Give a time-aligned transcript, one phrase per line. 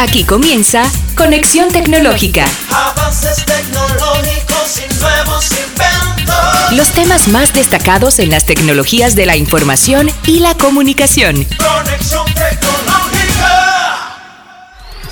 [0.00, 0.84] Aquí comienza
[1.16, 2.46] Conexión Tecnológica.
[2.70, 6.72] Avances tecnológicos y nuevos inventos.
[6.76, 11.44] Los temas más destacados en las tecnologías de la información y la comunicación.
[11.56, 13.08] Conexión tecnológica.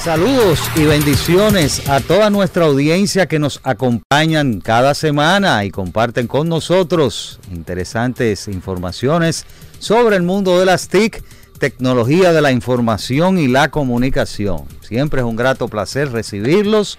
[0.05, 6.49] Saludos y bendiciones a toda nuestra audiencia que nos acompañan cada semana y comparten con
[6.49, 9.47] nosotros interesantes informaciones
[9.81, 11.25] sobre el mundo de las TIC,
[11.59, 14.65] tecnología de la información y la comunicación.
[14.81, 16.99] Siempre es un grato placer recibirlos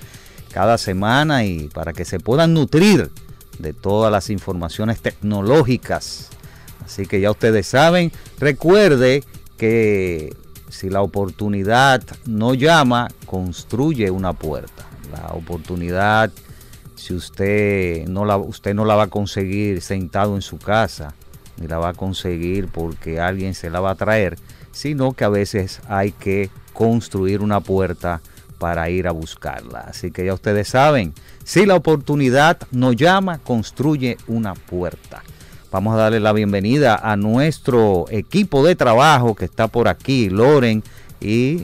[0.51, 3.11] cada semana y para que se puedan nutrir
[3.59, 6.29] de todas las informaciones tecnológicas.
[6.85, 9.23] Así que ya ustedes saben, recuerde
[9.57, 10.33] que
[10.69, 14.85] si la oportunidad no llama, construye una puerta.
[15.11, 16.31] La oportunidad,
[16.95, 21.13] si usted no la, usted no la va a conseguir sentado en su casa,
[21.57, 24.37] ni la va a conseguir porque alguien se la va a traer,
[24.77, 28.21] sino que a veces hay que construir una puerta
[28.59, 29.79] para ir a buscarla.
[29.79, 35.23] Así que ya ustedes saben, si la oportunidad no llama, construye una puerta.
[35.71, 40.83] Vamos a darle la bienvenida a nuestro equipo de trabajo que está por aquí, Loren,
[41.19, 41.63] y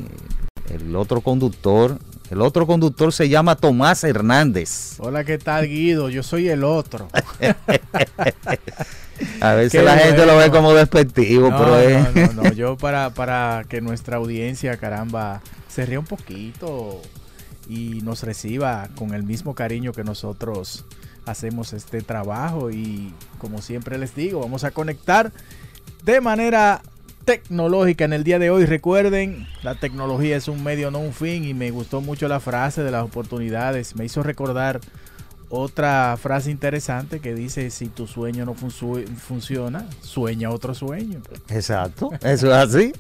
[0.71, 1.99] el otro conductor.
[2.31, 4.95] El otro conductor se llama Tomás Hernández.
[4.97, 6.09] Hola, ¿qué tal Guido?
[6.09, 7.07] Yo soy el otro.
[9.41, 12.15] A veces Qué la gente lo ve como despectivo, No, pero es...
[12.15, 17.01] no, no, no, yo para, para que nuestra audiencia, caramba, se ría un poquito
[17.67, 20.85] y nos reciba con el mismo cariño que nosotros
[21.25, 25.31] hacemos este trabajo y como siempre les digo, vamos a conectar
[26.03, 26.81] de manera
[27.25, 28.65] tecnológica en el día de hoy.
[28.65, 32.83] Recuerden, la tecnología es un medio, no un fin y me gustó mucho la frase
[32.83, 33.95] de las oportunidades.
[33.95, 34.81] Me hizo recordar
[35.55, 41.21] otra frase interesante que dice, si tu sueño no funciona, sueña otro sueño.
[41.49, 42.93] Exacto, eso es así.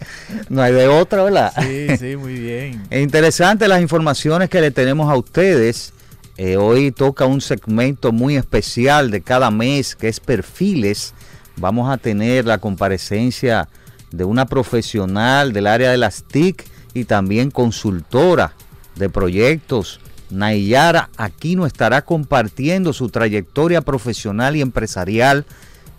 [0.49, 1.51] No hay de otra, ¿verdad?
[1.59, 2.83] Sí, sí, muy bien.
[2.91, 5.93] Es interesante las informaciones que le tenemos a ustedes.
[6.37, 11.15] Eh, hoy toca un segmento muy especial de cada mes que es perfiles.
[11.57, 13.67] Vamos a tener la comparecencia
[14.11, 16.63] de una profesional del área de las TIC
[16.93, 18.53] y también consultora
[18.95, 19.99] de proyectos.
[20.33, 25.45] Nayara Aquino estará compartiendo su trayectoria profesional y empresarial.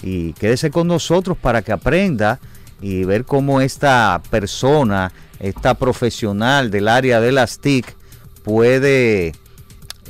[0.03, 2.41] Y quédese con nosotros para que aprenda
[2.81, 7.95] y ver cómo esta persona, esta profesional del área de las TIC,
[8.43, 9.33] puede,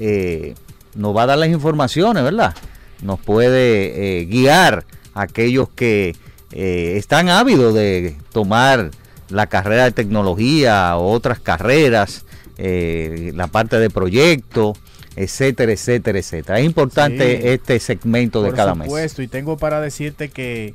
[0.01, 0.55] eh,
[0.95, 2.55] nos va a dar las informaciones, ¿verdad?
[3.03, 6.17] Nos puede eh, guiar a aquellos que
[6.51, 8.91] eh, están ávidos de tomar
[9.29, 12.24] la carrera de tecnología o otras carreras,
[12.59, 14.75] eh, la parte de proyecto,
[15.17, 16.59] etcétera, etcétera, etcétera.
[16.61, 17.49] Es importante Sí.
[17.49, 18.87] este segmento de Por cada mes.
[18.87, 20.75] supuesto, y tengo para decirte que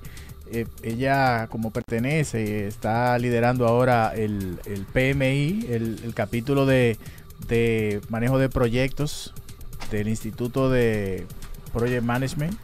[0.51, 6.97] eh, ella, como pertenece, está liderando ahora el, el PMI, el, el capítulo de,
[7.47, 9.33] de manejo de proyectos
[9.91, 11.25] del Instituto de
[11.73, 12.55] Project Management,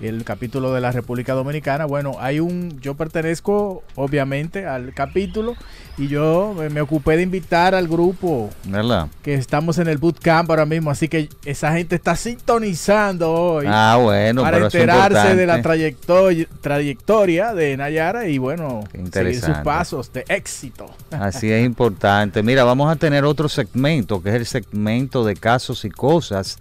[0.00, 1.84] el capítulo de la República Dominicana.
[1.84, 5.54] Bueno, hay un, yo pertenezco obviamente al capítulo
[5.98, 9.08] y yo me, ocupé de invitar al grupo ¿Verdad?
[9.22, 13.98] que estamos en el bootcamp ahora mismo, así que esa gente está sintonizando hoy Ah,
[14.00, 20.12] bueno, para pero enterarse de la trayectoria, trayectoria de Nayara y bueno, seguir sus pasos
[20.12, 20.86] de éxito.
[21.10, 22.42] Así es importante.
[22.42, 26.58] Mira, vamos a tener otro segmento, que es el segmento de casos y cosas.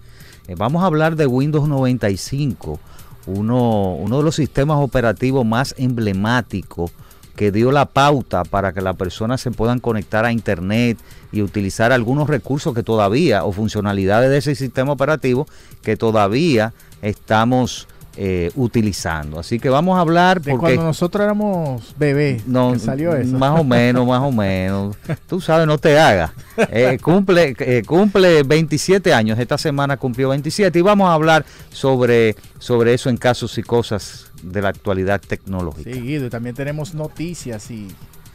[0.47, 2.79] Eh, vamos a hablar de Windows 95,
[3.25, 6.91] uno, uno de los sistemas operativos más emblemáticos
[7.35, 10.97] que dio la pauta para que las personas se puedan conectar a Internet
[11.31, 15.47] y utilizar algunos recursos que todavía, o funcionalidades de ese sistema operativo,
[15.81, 17.87] que todavía estamos
[18.23, 19.39] eh, utilizando.
[19.39, 20.75] Así que vamos a hablar De porque...
[20.75, 23.35] cuando nosotros éramos bebés, No, que salió eso.
[23.39, 24.95] Más o menos, más o menos.
[25.25, 26.29] Tú sabes, no te hagas.
[26.69, 29.39] Eh, cumple, eh, cumple 27 años.
[29.39, 34.29] Esta semana cumplió 27 y vamos a hablar sobre, sobre eso en casos y cosas
[34.43, 35.91] de la actualidad tecnológica.
[35.91, 37.87] Sí, Guido, y también tenemos noticias y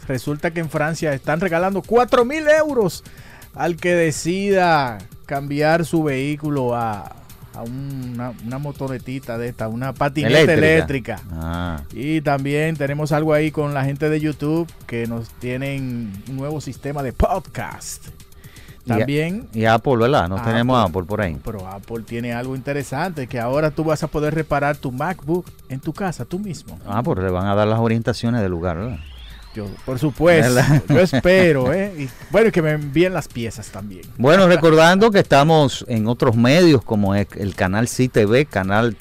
[0.08, 3.04] resulta que en Francia están regalando 4 mil euros
[3.54, 7.25] al que decida cambiar su vehículo a,
[7.56, 11.20] a una, una motonetita de esta, una patineta eléctrica.
[11.32, 16.36] Ah, Y también tenemos algo ahí con la gente de YouTube que nos tienen un
[16.36, 18.08] nuevo sistema de podcast.
[18.86, 20.28] También, y Apple, ¿verdad?
[20.28, 20.52] No Apple.
[20.52, 21.36] tenemos Apple por ahí.
[21.44, 25.80] pero Apple tiene algo interesante que ahora tú vas a poder reparar tu MacBook en
[25.80, 26.78] tu casa tú mismo.
[26.86, 28.98] Ah, pues le van a dar las orientaciones del lugar, ¿verdad?
[29.56, 30.82] Yo, por supuesto, ¿Verdad?
[30.88, 31.90] yo espero, ¿eh?
[31.98, 34.02] Y, bueno, que me envíen las piezas también.
[34.18, 38.96] Bueno, recordando que estamos en otros medios como es el canal CTV, canal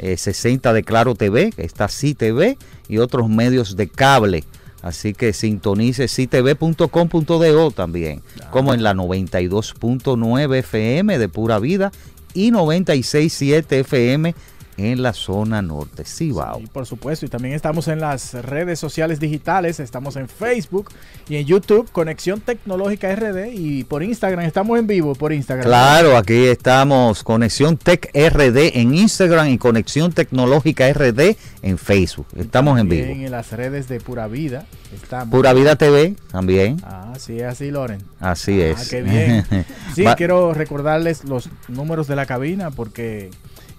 [0.00, 2.58] eh, 60 de Claro TV, que está CTV,
[2.88, 4.44] y otros medios de cable
[4.82, 8.20] Así que sintonice citv.com.do también,
[8.50, 11.92] como en la 92.9 FM de Pura Vida
[12.34, 14.34] y 96.7 FM
[14.76, 16.60] en la zona norte, Cibao.
[16.60, 20.90] Y por supuesto, y también estamos en las redes sociales digitales, estamos en Facebook
[21.28, 25.66] y en YouTube, Conexión Tecnológica RD, y por Instagram, estamos en vivo por Instagram.
[25.66, 32.26] Claro, aquí estamos, Conexión Tech RD en Instagram y Conexión Tecnológica RD en Facebook.
[32.36, 33.06] Estamos en vivo.
[33.12, 35.30] en las redes de Pura Vida estamos.
[35.30, 36.76] Pura Vida TV también.
[36.84, 38.02] Ah, sí, es así, Loren.
[38.20, 38.88] Así Ah, es.
[38.88, 39.44] qué bien.
[39.94, 43.30] Sí, quiero recordarles los números de la cabina porque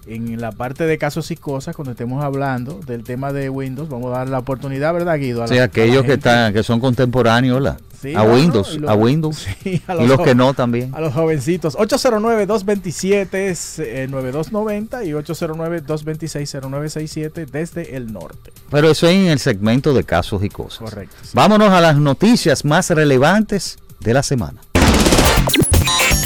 [0.06, 4.14] en la parte de casos y cosas, cuando estemos hablando del tema de Windows, vamos
[4.14, 5.42] a dar la oportunidad, ¿verdad, Guido?
[5.42, 7.78] A Sí, la- a aquellos la que están, que son contemporáneos, ¿la?
[8.02, 9.46] Sí, a no, Windows, los- a Windows.
[9.62, 10.94] Sí, a y los que no también.
[10.94, 11.74] A los jovencitos.
[11.76, 18.52] 809-227 es, eh, 9290 y 809-226-0967 desde el norte.
[18.70, 20.80] Pero eso es en el segmento de casos y cosas.
[20.80, 21.16] Correcto.
[21.22, 21.30] sí.
[21.32, 24.60] Vámonos a las noticias más relevantes de la semana.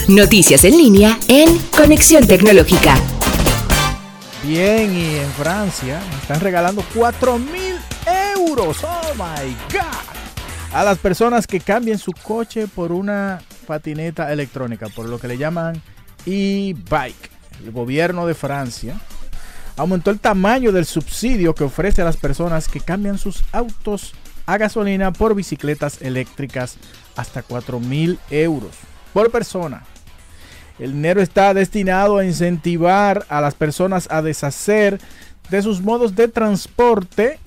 [0.08, 2.96] Noticias en línea en Conexión Tecnológica.
[4.48, 7.74] Bien, y en Francia están regalando 4 mil
[8.34, 8.82] euros.
[8.82, 10.72] Oh my God.
[10.72, 15.36] A las personas que cambien su coche por una patineta electrónica, por lo que le
[15.36, 15.82] llaman
[16.24, 17.30] e-bike.
[17.62, 18.98] El gobierno de Francia
[19.76, 24.14] aumentó el tamaño del subsidio que ofrece a las personas que cambian sus autos
[24.46, 26.78] a gasolina por bicicletas eléctricas
[27.16, 28.72] hasta 4 mil euros
[29.12, 29.84] por persona.
[30.78, 35.00] El dinero está destinado a incentivar a las personas a deshacer
[35.50, 37.38] de sus modos de transporte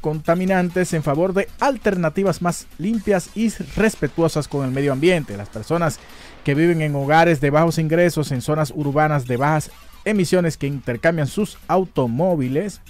[0.00, 5.36] contaminantes en favor de alternativas más limpias y respetuosas con el medio ambiente.
[5.36, 5.98] Las personas
[6.44, 9.70] que viven en hogares de bajos ingresos en zonas urbanas de bajas
[10.04, 12.80] emisiones que intercambian sus automóviles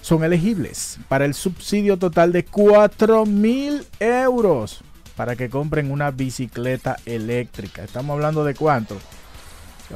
[0.00, 4.82] son elegibles para el subsidio total de 4 mil euros
[5.16, 7.84] para que compren una bicicleta eléctrica.
[7.84, 8.96] Estamos hablando de cuánto?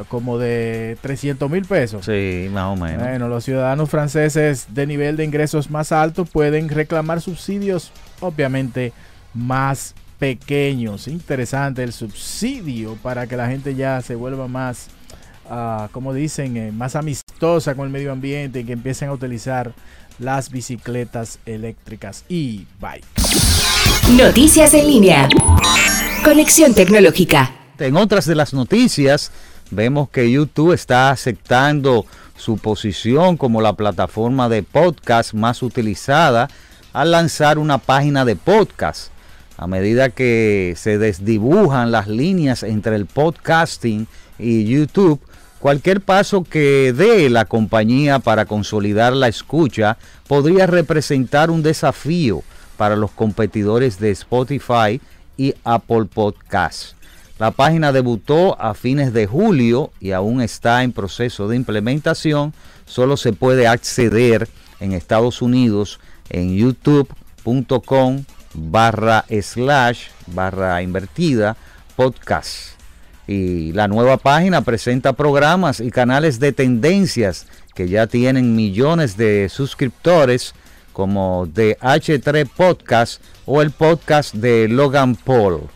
[0.09, 2.05] Como de 300 mil pesos.
[2.05, 3.03] Sí, más o menos.
[3.03, 7.91] Bueno, los ciudadanos franceses de nivel de ingresos más alto pueden reclamar subsidios,
[8.21, 8.93] obviamente,
[9.35, 11.09] más pequeños.
[11.09, 14.89] Interesante el subsidio para que la gente ya se vuelva más,
[15.49, 19.73] ah, como dicen, eh, más amistosa con el medio ambiente y que empiecen a utilizar
[20.21, 23.05] las bicicletas eléctricas y bike.
[24.17, 25.29] Noticias en línea.
[26.23, 27.51] Conexión Tecnológica.
[27.79, 29.33] En otras de las noticias,
[29.71, 32.07] vemos que YouTube está aceptando
[32.37, 36.49] su posición como la plataforma de podcast más utilizada
[36.93, 39.11] al lanzar una página de podcast.
[39.57, 44.07] A medida que se desdibujan las líneas entre el podcasting
[44.39, 45.21] y YouTube,
[45.59, 52.43] cualquier paso que dé la compañía para consolidar la escucha podría representar un desafío
[52.79, 55.01] para los competidores de Spotify
[55.37, 56.97] y Apple Podcasts.
[57.41, 62.53] La página debutó a fines de julio y aún está en proceso de implementación.
[62.85, 64.47] Solo se puede acceder
[64.79, 71.57] en Estados Unidos en youtube.com barra slash barra invertida
[71.97, 72.79] podcast.
[73.27, 79.49] Y la nueva página presenta programas y canales de tendencias que ya tienen millones de
[79.49, 80.53] suscriptores
[80.93, 85.71] como de H3 Podcast o el podcast de Logan Paul.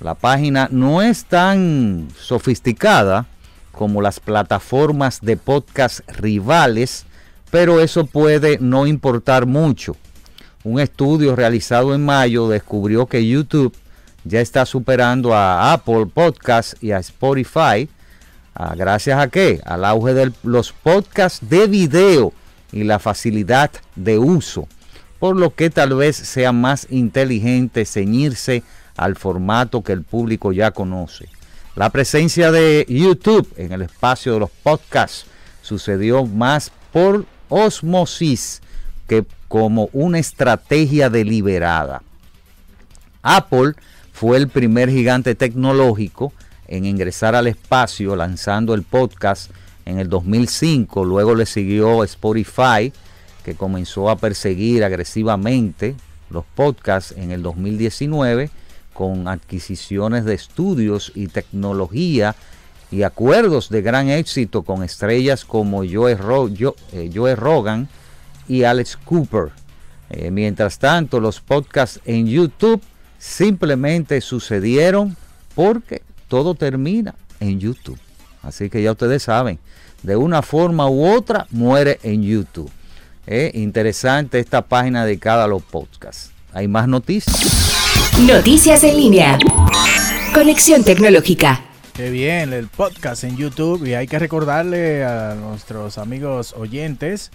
[0.00, 3.26] La página no es tan sofisticada
[3.72, 7.04] como las plataformas de podcast rivales,
[7.50, 9.96] pero eso puede no importar mucho.
[10.62, 13.74] Un estudio realizado en mayo descubrió que YouTube
[14.24, 17.88] ya está superando a Apple Podcasts y a Spotify.
[18.54, 19.60] Ah, ¿Gracias a qué?
[19.64, 22.32] Al auge de los podcasts de video
[22.70, 24.68] y la facilidad de uso.
[25.18, 28.62] Por lo que tal vez sea más inteligente ceñirse
[28.98, 31.28] al formato que el público ya conoce.
[31.76, 35.26] La presencia de YouTube en el espacio de los podcasts
[35.62, 38.60] sucedió más por osmosis
[39.06, 42.02] que como una estrategia deliberada.
[43.22, 43.74] Apple
[44.12, 46.32] fue el primer gigante tecnológico
[46.66, 49.50] en ingresar al espacio lanzando el podcast
[49.86, 51.04] en el 2005.
[51.04, 52.92] Luego le siguió Spotify,
[53.44, 55.94] que comenzó a perseguir agresivamente
[56.30, 58.50] los podcasts en el 2019
[58.98, 62.34] con adquisiciones de estudios y tecnología
[62.90, 67.88] y acuerdos de gran éxito con estrellas como Joe, Ro- Jo- eh, Joe Rogan
[68.48, 69.50] y Alex Cooper.
[70.10, 72.82] Eh, mientras tanto, los podcasts en YouTube
[73.20, 75.16] simplemente sucedieron
[75.54, 78.00] porque todo termina en YouTube.
[78.42, 79.60] Así que ya ustedes saben,
[80.02, 82.70] de una forma u otra muere en YouTube.
[83.28, 86.32] Eh, interesante esta página dedicada a los podcasts.
[86.52, 87.77] hay más noticias.
[88.26, 89.38] Noticias en línea.
[90.34, 91.62] Conexión tecnológica.
[91.94, 97.30] Qué bien, el podcast en YouTube y hay que recordarle a nuestros amigos oyentes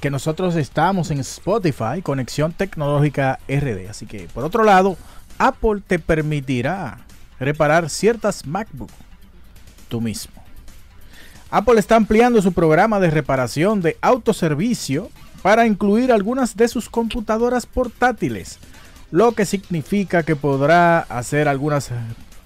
[0.00, 3.88] que nosotros estamos en Spotify, Conexión Tecnológica RD.
[3.88, 4.96] Así que, por otro lado,
[5.38, 6.98] Apple te permitirá
[7.38, 8.90] reparar ciertas MacBook
[9.88, 10.34] tú mismo.
[11.48, 15.10] Apple está ampliando su programa de reparación de autoservicio
[15.42, 18.58] para incluir algunas de sus computadoras portátiles,
[19.14, 21.90] lo que significa que podrá hacer algunas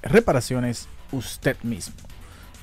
[0.02, 1.94] reparaciones usted mismo.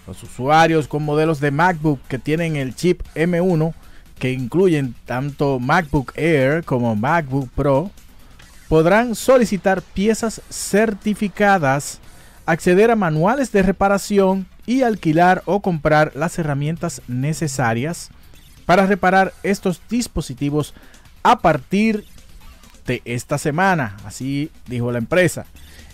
[0.05, 3.73] Los usuarios con modelos de MacBook que tienen el chip M1,
[4.19, 7.89] que incluyen tanto MacBook Air como MacBook Pro,
[8.69, 11.97] podrán solicitar piezas certificadas,
[12.45, 18.11] acceder a manuales de reparación y alquilar o comprar las herramientas necesarias
[18.67, 20.75] para reparar estos dispositivos
[21.23, 22.05] a partir
[23.05, 25.45] esta semana, así dijo la empresa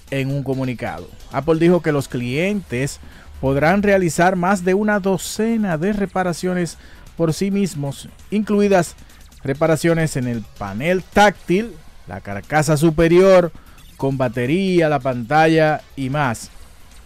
[0.09, 1.07] en un comunicado.
[1.31, 2.99] Apple dijo que los clientes
[3.39, 6.77] podrán realizar más de una docena de reparaciones
[7.17, 8.95] por sí mismos, incluidas
[9.43, 11.71] reparaciones en el panel táctil,
[12.07, 13.51] la carcasa superior,
[13.97, 16.49] con batería, la pantalla y más.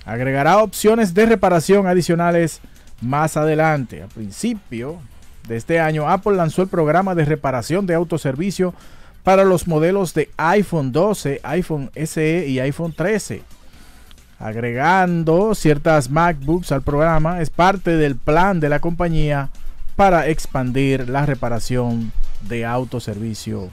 [0.05, 2.61] Agregará opciones de reparación adicionales
[3.01, 4.03] más adelante.
[4.03, 4.99] A principio
[5.47, 8.73] de este año, Apple lanzó el programa de reparación de autoservicio
[9.25, 13.41] para los modelos de iPhone 12, iPhone SE y iPhone 13.
[14.37, 19.49] Agregando ciertas MacBooks al programa es parte del plan de la compañía
[19.95, 23.69] para expandir la reparación de autoservicio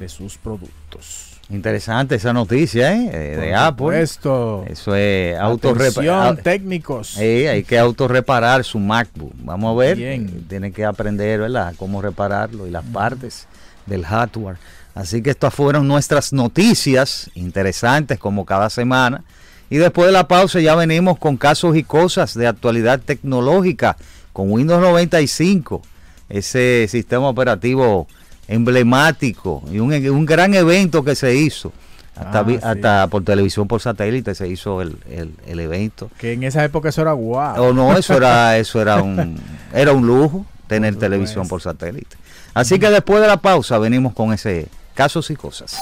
[0.00, 1.38] de sus productos.
[1.48, 3.10] Interesante esa noticia ¿eh?
[3.12, 4.02] Eh, de Apple.
[4.02, 4.64] Esto.
[4.68, 6.38] Eso es autorreparación.
[6.38, 7.16] técnicos.
[7.18, 9.32] Eh, hay que autorreparar su MacBook.
[9.44, 9.96] Vamos a ver.
[9.96, 10.44] Bien.
[10.48, 11.72] Tiene que aprender, ¿verdad?
[11.78, 13.46] Cómo repararlo y las partes
[13.86, 14.56] del hardware.
[14.98, 19.22] Así que estas fueron nuestras noticias interesantes como cada semana.
[19.70, 23.96] Y después de la pausa ya venimos con casos y cosas de actualidad tecnológica
[24.32, 25.82] con Windows 95,
[26.28, 28.08] ese sistema operativo
[28.48, 31.72] emblemático y un, gran evento que se hizo.
[32.16, 32.58] Hasta, Ah, sí.
[32.60, 36.10] hasta por televisión por satélite se hizo el, el- el evento.
[36.18, 37.62] Que en esa época eso era guau.
[37.62, 39.38] O no, eso era, eso era un,
[39.72, 42.16] era un lujo tener televisión por satélite.
[42.54, 44.66] Así que después de la pausa venimos con ese
[44.98, 45.78] casos y cosas.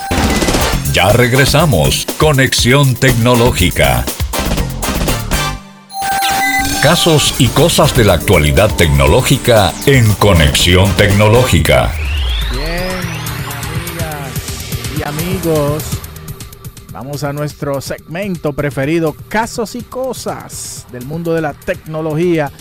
[0.93, 2.07] Ya regresamos.
[2.19, 4.05] Conexión tecnológica.
[6.83, 11.95] Casos y cosas de la actualidad tecnológica en Conexión Tecnológica.
[12.53, 12.69] Bien,
[13.65, 15.85] amigas y amigos.
[16.93, 22.53] Vamos a nuestro segmento preferido, casos y cosas del mundo de la tecnología.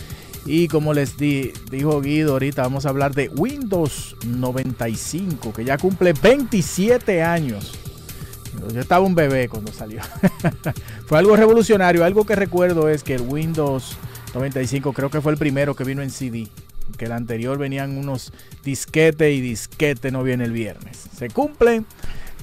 [0.46, 5.78] Y como les di- dijo Guido ahorita, vamos a hablar de Windows 95, que ya
[5.78, 7.74] cumple 27 años.
[8.74, 10.02] Yo estaba un bebé cuando salió.
[11.08, 12.06] fue algo revolucionario.
[12.06, 13.98] Algo que recuerdo es que el Windows
[14.34, 16.48] 95 creo que fue el primero que vino en CD.
[16.98, 18.32] Que el anterior venían unos
[18.64, 21.10] disquete y disquete no viene el viernes.
[21.18, 21.86] Se cumplen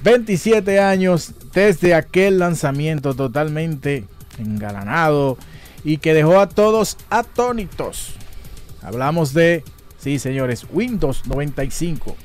[0.02, 4.04] 27 años desde aquel lanzamiento totalmente
[4.38, 5.38] engalanado
[5.84, 8.14] y que dejó a todos atónitos.
[8.82, 9.64] Hablamos de,
[9.98, 12.16] sí señores, Windows 95.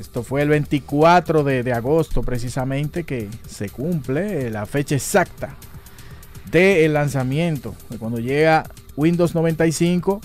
[0.00, 5.54] Esto fue el 24 de, agosto precisamente que se cumple la fecha exacta
[6.50, 8.64] del lanzamiento, de cuando llega
[8.96, 10.20] Windows 95,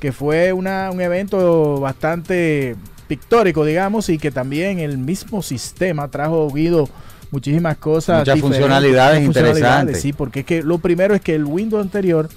[0.00, 2.76] que fue una- un evento bastante
[3.08, 6.88] pictórico, digamos, y que también el mismo sistema trajo Guido
[7.30, 8.20] muchísimas cosas.
[8.20, 10.00] Muchas funcionalidades interesantes.
[10.00, 12.28] Sí, porque es que lo primero es que el Windows anterior,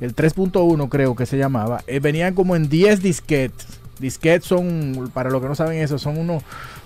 [0.00, 3.66] el 3.1 creo que se llamaba, eh, venían como en 10 disquetes.
[4.00, 6.42] Disquetes son, para los que no saben eso, son unos,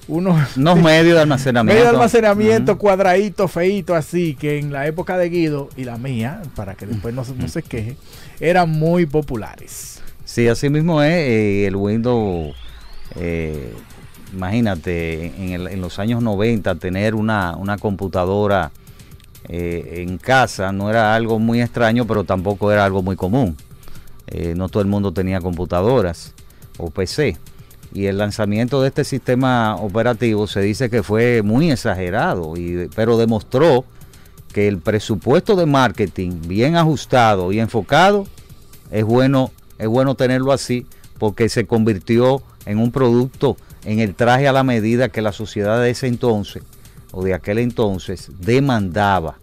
[0.08, 1.72] unos Unos medios de almacenamiento.
[1.74, 2.80] medio de almacenamiento, Ujú.
[2.82, 7.14] cuadradito, feito, así, que en la época de Guido y la mía, para que después
[7.14, 7.96] no, se- no se queje,
[8.40, 10.02] eran muy populares.
[10.26, 11.12] Sí, así mismo es.
[11.14, 12.54] eh, el Windows,
[13.16, 13.72] eh,
[14.32, 18.70] imagínate, en, los años 90 tener una, una computadora
[19.48, 23.56] eh, en casa no era algo muy extraño, pero tampoco era algo muy común.
[24.26, 26.34] Eh, no todo el mundo tenía computadoras
[26.76, 27.36] o PC.
[27.94, 32.52] Y el lanzamiento de este sistema operativo se dice que fue muy exagerado,
[32.94, 33.84] pero demostró
[34.52, 38.26] que el presupuesto de marketing bien ajustado y enfocado
[38.90, 40.86] es bueno, es bueno tenerlo así
[41.18, 45.80] porque se convirtió en un producto en el traje a la medida que la sociedad
[45.80, 46.62] de ese entonces
[47.12, 49.36] o de aquel entonces demandaba.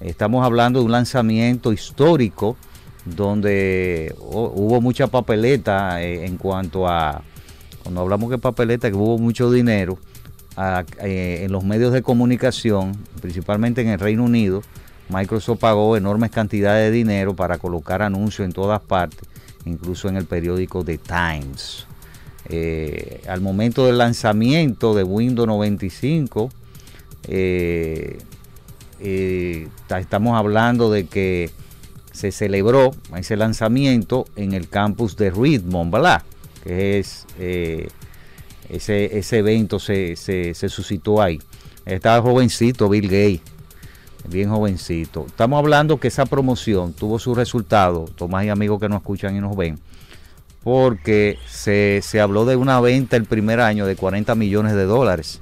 [0.00, 2.56] Estamos hablando de un lanzamiento histórico
[3.04, 7.22] donde hu- hubo mucha papeleta eh, en cuanto a,
[7.82, 9.98] cuando hablamos de papeleta, que hubo mucho dinero,
[11.02, 14.62] eh, en los medios de comunicación, principalmente en el Reino Unido,
[15.08, 19.20] Microsoft pagó enormes cantidades de dinero para colocar anuncios en todas partes,
[19.64, 21.86] incluso en el periódico The Times.
[22.48, 26.50] Eh, al momento del lanzamiento de Windows 95,
[27.28, 28.18] eh,
[29.00, 31.50] eh, ta- estamos hablando de que
[32.12, 36.22] se celebró ese lanzamiento en el campus de Redmond, ¿verdad?
[36.64, 37.88] Que es eh,
[38.68, 41.40] ese, ese evento se, se- se suscitó ahí.
[41.84, 43.40] Estaba jovencito Bill Gates,
[44.28, 45.26] bien jovencito.
[45.26, 49.40] Estamos hablando que esa promoción tuvo su resultado, Tomás y amigos que nos escuchan y
[49.40, 49.78] nos ven,
[50.66, 55.38] porque se, se habló de una venta el primer año de 40 millones de dólares.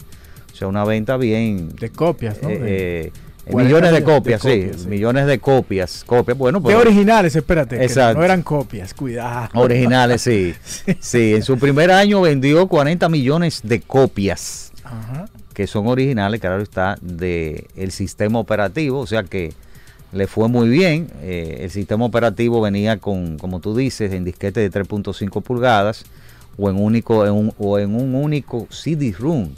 [0.52, 1.74] O sea, una venta bien...
[1.76, 2.50] De copias, ¿no?
[2.50, 3.12] eh, De- eh,
[3.50, 7.82] 40 millones de de copias, sí, millones de copias, copias, bueno, de pues, originales, espérate.
[7.82, 8.18] Exacto.
[8.18, 9.48] no eran copias, cuidado.
[9.54, 10.54] originales, sí.
[11.00, 15.24] Sí, en su primer año vendió 40 millones de copias, Ajá.
[15.54, 19.54] que son originales, claro está, de el sistema operativo, o sea que
[20.14, 21.08] le fue muy bien.
[21.22, 26.04] Eh, el sistema operativo venía con, como tú dices, en disquete de 3.5 pulgadas
[26.56, 29.48] o en único en un, o en un único CD-ROOM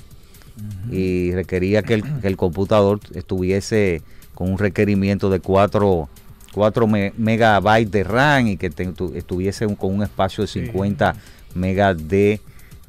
[0.90, 4.02] y requería que el, que el computador estuviese
[4.34, 6.08] con un requerimiento de 4,
[6.52, 10.48] 4 me- megabytes de RAM y que te- tu- estuviese un- con un espacio de
[10.48, 11.14] 50
[11.54, 12.40] megas de,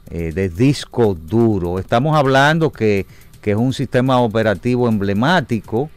[0.10, 1.80] eh, de disco duro.
[1.80, 3.06] Estamos hablando que,
[3.42, 5.90] que es un sistema operativo emblemático.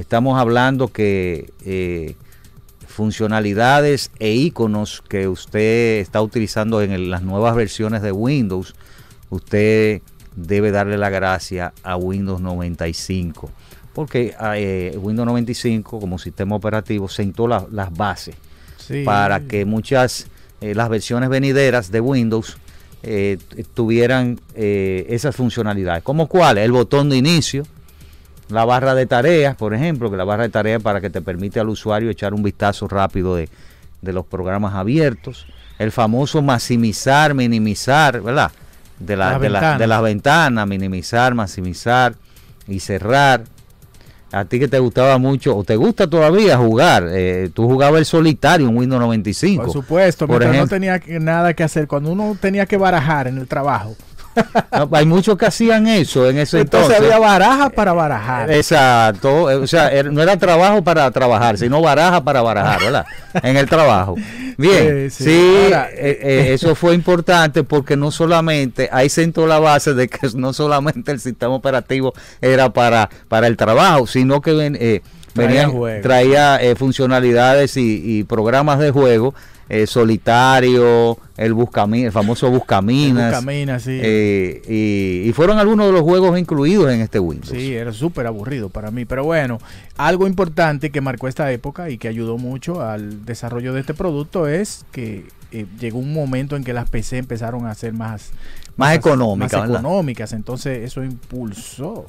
[0.00, 2.16] Estamos hablando que eh,
[2.86, 8.74] funcionalidades e iconos que usted está utilizando en el- las nuevas versiones de Windows,
[9.30, 10.02] usted
[10.34, 13.50] debe darle la gracia a Windows 95.
[13.94, 18.34] Porque eh, Windows 95 como sistema operativo sentó la- las bases
[18.76, 19.02] Sí.
[19.02, 20.26] para que muchas,
[20.60, 22.58] eh, las versiones venideras de Windows
[23.02, 23.38] eh,
[23.72, 26.02] tuvieran esas funcionalidades.
[26.02, 26.58] ¿Como cuál?
[26.58, 27.62] El botón de inicio,
[28.48, 31.58] la barra de tareas, por ejemplo, que la barra de tareas para que te permite
[31.60, 33.48] al usuario echar un vistazo rápido de,
[34.02, 35.46] de los programas abiertos,
[35.78, 38.50] el famoso maximizar, minimizar, ¿verdad?
[38.98, 39.78] De, la- Las de, la- ventanas.
[39.80, 42.14] de las ventanas, minimizar, maximizar
[42.68, 43.44] y cerrar.
[44.32, 48.04] A ti que te gustaba mucho, o te gusta todavía jugar, eh, tú jugabas el
[48.06, 49.62] solitario en Windows 95.
[49.64, 51.00] Por supuesto, Por mientras no ejemplo.
[51.06, 53.94] tenía nada que hacer, cuando uno tenía que barajar en el trabajo.
[54.72, 57.14] No, hay muchos que hacían eso en ese Entonces, entonces.
[57.14, 58.50] había baraja para barajar.
[58.50, 63.06] Exacto, eh, o sea, era- no era trabajo para trabajar, sino baraja para barajar, ¿verdad?
[63.42, 64.14] En el trabajo.
[64.58, 65.64] Bien, Sí, sí, sí.
[65.64, 70.28] Ahora- eh, eh, eso fue importante porque no solamente, ahí sentó la base de que
[70.34, 75.02] no solamente el sistema operativo era para, para el trabajo, sino que ven- eh,
[75.34, 76.02] Traía juegos.
[76.02, 79.34] traía eh, funcionalidades y, y programas de juego,
[79.68, 83.32] eh, solitario, el buscaminas, el famoso buscaminas.
[83.32, 83.98] Camina, sí.
[84.00, 84.62] Eh,
[85.24, 87.50] y, y fueron algunos de los juegos incluidos en este Windows.
[87.50, 89.04] Sí, era súper aburrido para mí.
[89.04, 89.58] Pero bueno,
[89.96, 94.46] algo importante que marcó esta época y que ayudó mucho al desarrollo de este producto
[94.46, 98.30] es que eh, llegó un momento en que las PC empezaron a ser más,
[98.76, 99.80] Más económicas, más ¿verdad?
[99.80, 100.32] económicas.
[100.32, 102.06] Entonces eso impulsó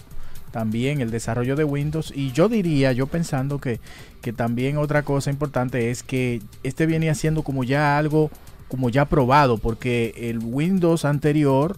[0.52, 2.12] también el desarrollo de Windows.
[2.16, 3.80] Y yo diría, yo pensando que,
[4.22, 8.30] que también otra cosa importante es que este venía siendo como ya algo
[8.68, 11.78] como ya probado, porque el Windows anterior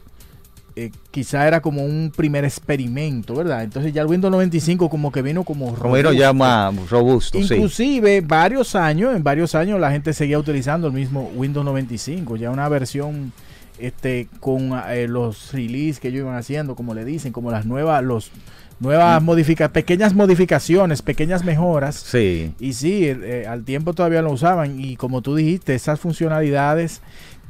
[0.76, 3.64] eh, quizá era como un primer experimento, ¿verdad?
[3.64, 6.14] Entonces ya el Windows 95 como que vino como robusto.
[6.14, 7.54] ya más robusto, sí.
[7.56, 12.50] Inclusive varios años, en varios años la gente seguía utilizando el mismo Windows 95, ya
[12.50, 13.34] una versión
[13.80, 18.04] este con eh, los release que ellos iban haciendo, como le dicen, como las nuevas
[18.04, 18.32] los
[18.80, 21.96] nuevas modificaciones, pequeñas modificaciones, pequeñas mejoras.
[21.96, 22.54] Sí.
[22.60, 27.02] Y sí, el- eh, al tiempo todavía lo usaban y como tú dijiste, esas funcionalidades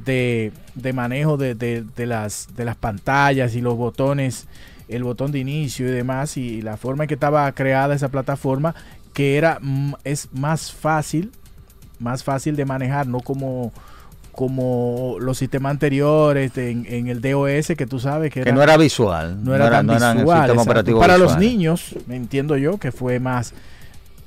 [0.04, 4.46] de, de manejo de, de- de las, de las pantallas y los botones,
[4.88, 8.74] el botón de inicio y demás, y la forma en que estaba creada esa plataforma,
[9.12, 11.30] que era mm, es más fácil,
[12.00, 13.72] más fácil de manejar, no como
[14.32, 18.76] como los sistemas anteriores en, en el DOS que tú sabes que, Que no era
[18.76, 19.42] visual.
[19.44, 20.70] no era tan no eran el visual, sistema exacto.
[20.70, 23.52] operativo para los niños entiendo yo que fue más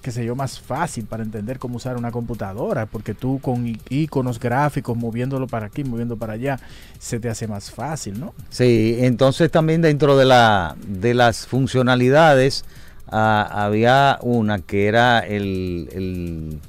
[0.02, 4.38] qué sé yo más fácil para entender cómo usar una computadora porque tú con iconos
[4.40, 6.60] gráficos moviéndolo para aquí moviendo para allá
[7.00, 12.66] se te hace más fácil no Sí, entonces también dentro de, la, de las funcionalidades
[13.08, 16.60] ah, había una que era el, el,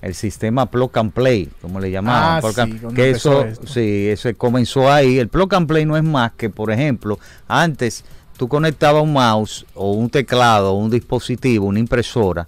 [0.00, 2.42] el sistema plug and play, como le llamaban.
[2.44, 3.66] Ah, sí, que eso, esto.
[3.66, 5.18] sí, eso comenzó ahí.
[5.18, 8.04] El plug and play no es más que, por ejemplo, antes
[8.36, 12.46] tú conectabas un mouse o un teclado un dispositivo, una impresora,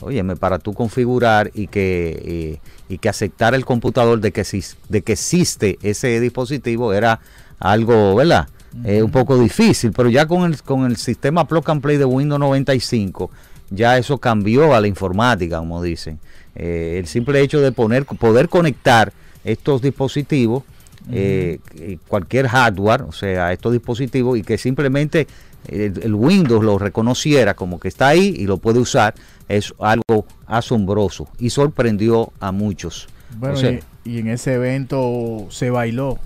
[0.00, 4.46] óyeme, para tú configurar y que, eh, y que aceptar el computador de que,
[4.88, 7.20] de que existe ese dispositivo era
[7.58, 8.48] algo, ¿verdad?
[8.84, 12.06] Es un poco difícil, pero ya con el, con el sistema Plug and Play de
[12.06, 13.30] Windows 95,
[13.74, 16.18] ya eso cambió a la informática, como dicen.
[16.54, 19.12] Eh, el simple hecho de poner, poder conectar
[19.44, 20.64] estos dispositivos,
[21.10, 21.58] eh,
[22.06, 25.26] cualquier hardware, o sea, estos dispositivos, y que simplemente
[25.66, 29.14] el, el Windows lo reconociera como que está ahí y lo puede usar,
[29.48, 33.08] es algo asombroso y sorprendió a muchos.
[33.38, 36.18] Bueno, O sea, y, y en ese evento se bailó.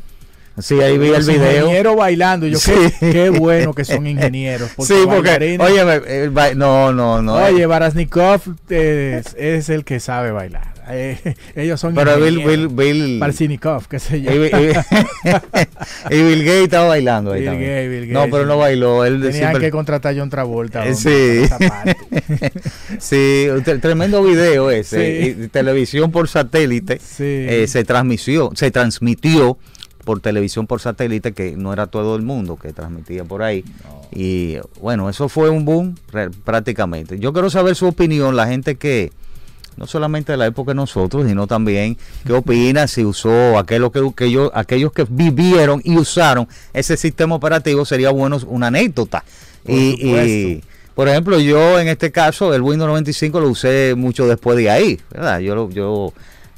[0.58, 1.60] Sí, ahí vi el video.
[1.66, 2.46] ingenieros bailando.
[2.46, 2.72] Yo, Sí.
[3.00, 4.70] qué, qué bueno que son ingenieros.
[4.78, 7.34] Sí, porque, oye, ba- no, no, no.
[7.36, 8.40] Oye, eh, Barasnikov
[8.70, 10.74] es, es el que sabe bailar.
[10.88, 11.18] Eh,
[11.56, 12.68] ellos son pero Bill, Bill.
[12.68, 14.30] Bill, Barsinikov, qué sé yo.
[14.32, 17.90] y, Bill- y- y Bill Gates estaba bailando ahí Bill también.
[17.90, 19.04] Bill no, Gates, pero no bailó.
[19.04, 20.86] Él Tenían siempre- que contratar a John Travolta.
[20.86, 20.92] Eh,
[21.52, 21.96] hombre,
[22.98, 22.98] sí.
[22.98, 23.48] sí,
[23.80, 25.22] tremendo video ese.
[25.34, 25.42] Sí.
[25.42, 26.98] y televisión por satélite.
[27.00, 27.24] Sí.
[27.24, 29.58] eh, se transmitió, se transmitió
[30.06, 33.64] por televisión por satélite, que no era todo el mundo que transmitía por ahí.
[34.12, 35.96] Y bueno, eso fue un boom
[36.44, 37.18] prácticamente.
[37.18, 39.10] Yo quiero saber su opinión, la gente que,
[39.76, 44.00] no solamente de la época de nosotros, sino también qué opina si usó aquello que,
[44.16, 49.24] que yo, aquellos que vivieron y usaron ese sistema operativo, sería bueno una anécdota.
[49.64, 50.62] Por y,
[50.94, 55.00] por ejemplo, yo en este caso, el Windows 95 lo usé mucho después de ahí,
[55.10, 55.40] ¿verdad?
[55.40, 56.12] Yo, yo,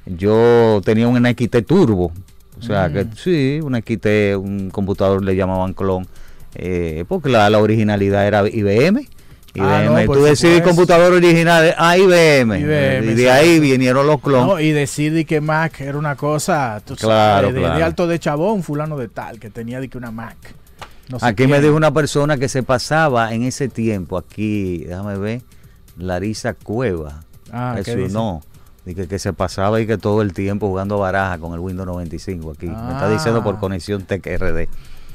[0.05, 2.13] yo tenía un NXT Turbo,
[2.59, 6.07] o sea, que sí, un NXT, un computador le llamaban clon,
[6.55, 9.07] eh, porque la, la originalidad era IBM.
[9.55, 10.63] IBM, Ah, no, tú supuesto.
[10.63, 14.47] computador original, a IBM, IBM, y de ahí vinieron los clones.
[14.47, 17.77] No, y decir que Mac era una cosa, tú Claro, sabes, de, claro.
[17.79, 20.37] de alto de chabón, fulano de tal, que tenía de que una Mac.
[21.09, 25.41] No Aquí me dijo una persona que se pasaba en ese tiempo, aquí, déjame ver,
[25.97, 27.25] Larisa Cueva.
[27.51, 28.13] Ah, ¿qué Eso dice?
[28.13, 28.43] no.
[28.89, 31.87] Y que, que se pasaba y que todo el tiempo jugando baraja con el Windows
[31.87, 32.67] 95 aquí.
[32.67, 33.11] Me está Ah.
[33.11, 34.67] diciendo por conexión Tech RD.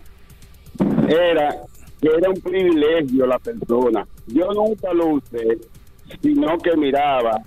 [1.08, 1.56] era
[2.00, 4.06] que era un privilegio la persona.
[4.26, 5.58] Yo nunca lo usé,
[6.20, 7.40] sino que miraba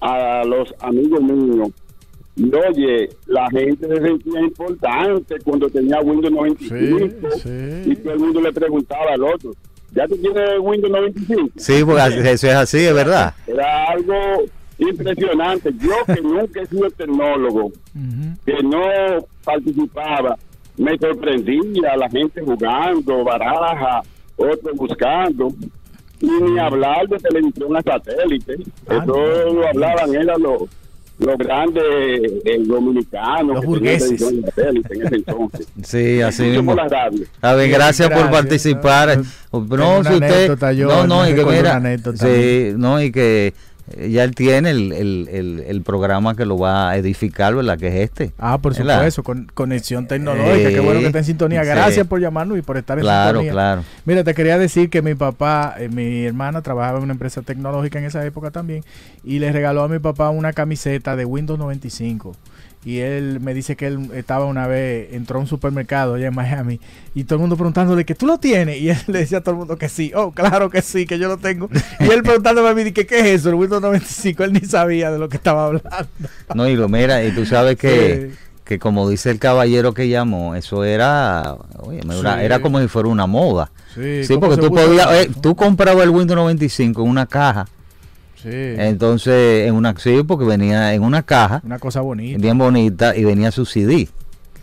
[0.00, 1.68] a los amigos míos.
[2.36, 7.48] Y oye, la gente se sentía importante cuando tenía Windows 95 Sí,
[7.86, 7.96] y sí.
[7.96, 9.52] todo el mundo le preguntaba al otro,
[9.94, 11.48] ¿ya tú tienes Windows 95?
[11.56, 13.32] Sí, porque eso es así, es verdad.
[13.46, 14.14] Era algo
[14.78, 15.70] impresionante.
[15.78, 17.72] Yo que nunca he sido tecnólogo,
[18.44, 18.82] que no
[19.42, 20.36] participaba,
[20.76, 24.02] me sorprendía la gente jugando, baraja,
[24.36, 25.48] otros buscando,
[26.20, 28.56] y ni hablar de televisión a satélite.
[28.88, 30.62] Ah, Eso no, lo hablaban, eran los,
[31.18, 31.82] los grandes
[32.44, 34.20] eh, dominicanos Los burgueses.
[34.22, 34.44] en
[35.04, 35.66] ese entonces.
[35.82, 36.74] Sí, así mismo.
[36.74, 37.24] por la radio.
[37.42, 38.40] A ver, Bien, gracias, por gracias.
[38.42, 39.18] participar.
[39.52, 40.22] No, si usted.
[40.22, 41.80] anécdota, yo, no, no, y que mira.
[42.16, 43.54] Sí, no, y que
[44.08, 47.78] ya él tiene el, el, el, el programa que lo va a edificar, ¿verdad?
[47.78, 48.32] Que es este.
[48.38, 48.96] Ah, por ¿Verdad?
[48.96, 50.68] supuesto, con conexión tecnológica.
[50.70, 51.62] Qué bueno que está en sintonía.
[51.62, 51.68] Sí.
[51.68, 53.52] Gracias por llamarnos y por estar en Claro, sintonía.
[53.52, 53.84] claro.
[54.04, 57.98] Mira, te quería decir que mi papá, eh, mi hermana trabajaba en una empresa tecnológica
[57.98, 58.82] en esa época también
[59.24, 62.34] y le regaló a mi papá una camiseta de Windows 95.
[62.86, 66.34] Y él me dice que él estaba una vez, entró a un supermercado allá en
[66.36, 66.78] Miami
[67.16, 68.80] y todo el mundo preguntándole que tú lo tienes.
[68.80, 70.12] Y él le decía a todo el mundo que sí.
[70.14, 71.68] Oh, claro que sí, que yo lo tengo.
[71.98, 73.48] Y él preguntándome a mí, que ¿qué es eso?
[73.48, 74.44] El Windows 95.
[74.44, 76.06] Él ni sabía de lo que estaba hablando.
[76.54, 78.38] No, y lo mira, y tú sabes que, Sí.
[78.64, 82.02] que como dice el caballero que llamó, eso era, oye,
[82.40, 83.72] era, como si fuera una moda.
[83.96, 87.66] Sí, Sí, ¿cómo porque tú podías, eh, tú comprabas el Windows 95 en una caja,
[88.36, 92.38] Sí, entonces en una, sí, porque venía en una caja una cosa bonita.
[92.38, 94.08] bien bonita y venía su CD.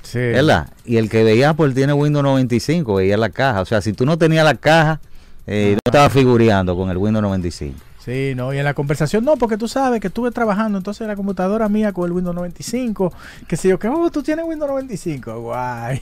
[0.04, 0.20] Sí.
[0.20, 0.68] ¿verdad?
[0.86, 3.62] Y el que veía, pues tiene Windows 95, veía la caja.
[3.62, 5.00] O sea, si tú no tenías la caja,
[5.48, 7.78] eh, no estaba figureando con el Windows 95.
[8.04, 11.16] Sí, no, y en la conversación no, porque tú sabes que estuve trabajando, entonces la
[11.16, 13.14] computadora mía con el Windows 95,
[13.48, 16.02] que sé yo, que, oh, tú tienes Windows 95, guay.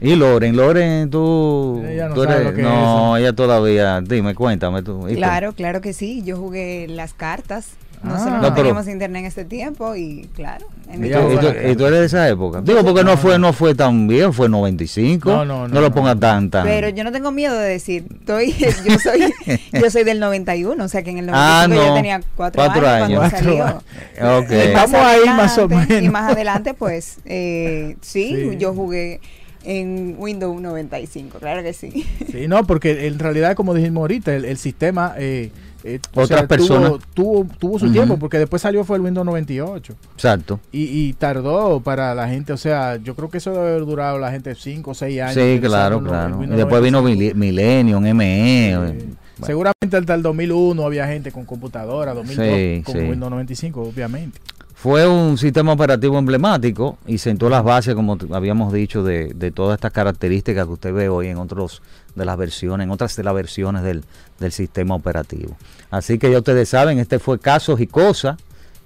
[0.00, 1.82] Y Loren, Loren, tú...
[1.86, 5.06] Ella no tú sabe lo que es no, ella todavía, dime, cuéntame tú.
[5.14, 6.22] Claro, claro que sí.
[6.24, 7.70] Yo jugué las cartas.
[8.02, 8.40] Nosotros Ah.
[8.42, 10.66] no, No, teníamos internet en ese tiempo y claro.
[10.88, 12.60] En mi ¿Y tú, y casa- tú- y tú eres de esa época?
[12.62, 15.28] Digo, porque no fue, no fue tan bien, fue 95.
[15.30, 15.94] No, no, no, lo no.
[15.94, 16.64] pongas tan, tan.
[16.64, 18.52] Pero yo no tengo miedo de decir, estoy,
[18.86, 19.32] yo soy,
[19.72, 22.86] yo soy del 91, o sea que en el 95 Ah, yo tenía cuatro, Cuatro
[22.88, 23.18] años, años.
[23.30, 23.82] cuando salió.
[24.18, 24.50] Cuatro Ok.
[24.50, 26.12] Y más Estamos ahí más o adelante- Y menos.
[26.12, 28.56] más adelante, pues, eh, sí, Sí.
[28.58, 29.20] yo jugué
[29.64, 32.06] en Windows 95, claro que sí.
[32.30, 35.14] Sí, no, porque en realidad, como dijimos ahorita, el, el sistema...
[35.18, 35.50] Eh,
[35.94, 36.90] eh, Otras sea, personas.
[37.14, 39.94] Tuvo, tuvo, tuvo su tiempo, porque después salió fue el Windows 98.
[40.14, 40.60] Exacto.
[40.72, 44.18] Y, y tardó para la gente, o sea, yo creo que eso debe haber durado
[44.18, 45.34] la gente 5 o 6 años.
[45.34, 46.42] Sí, claro, claro.
[46.42, 47.34] Y después vino 95.
[47.38, 48.70] Mil- Millennium, ME.
[48.70, 48.76] Sí.
[48.76, 49.16] bueno.
[49.42, 53.00] Seguramente hasta el 2001 había gente con computadora, 2002 Sí, con sí.
[53.08, 54.40] Windows 95, obviamente.
[54.74, 59.76] Fue un sistema operativo emblemático y sentó las bases, como habíamos dicho, de, de todas
[59.76, 61.82] estas características que usted ve hoy en otros
[62.16, 64.02] de las versiones, en otras de las versiones del,
[64.40, 65.56] del sistema operativo.
[65.90, 68.36] Así que ya ustedes saben, este fue Casos y Cosas.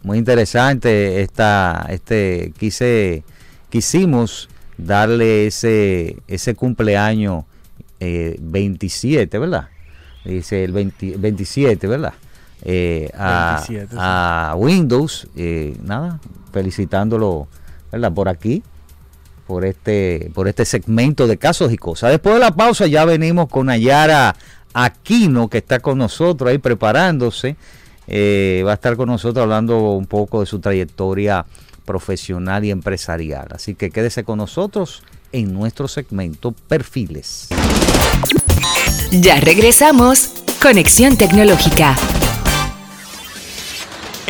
[0.03, 3.23] Muy interesante esta, este, quise,
[3.71, 7.45] quisimos darle ese, ese cumpleaños
[8.01, 9.69] eh, 27, ¿verdad?
[10.25, 12.15] Dice el 20 27, ¿verdad?
[12.63, 13.97] Eh, a, 27, sí.
[13.99, 16.21] a Windows, eh, nada,
[16.53, 17.49] felicitándolo,
[17.91, 18.13] ¿verdad?
[18.13, 18.63] Por aquí,
[19.51, 22.13] por este, por este segmento de casos y cosas.
[22.13, 24.37] Después de la pausa ya venimos con Ayara
[24.75, 27.57] Aquino, que está con nosotros ahí preparándose.
[28.07, 31.45] Eh, va a estar con nosotros hablando un poco de su trayectoria
[31.85, 33.49] profesional y empresarial.
[33.51, 37.49] Así que quédese con nosotros en nuestro segmento Perfiles.
[39.11, 40.45] Ya regresamos.
[40.63, 41.97] Conexión Tecnológica.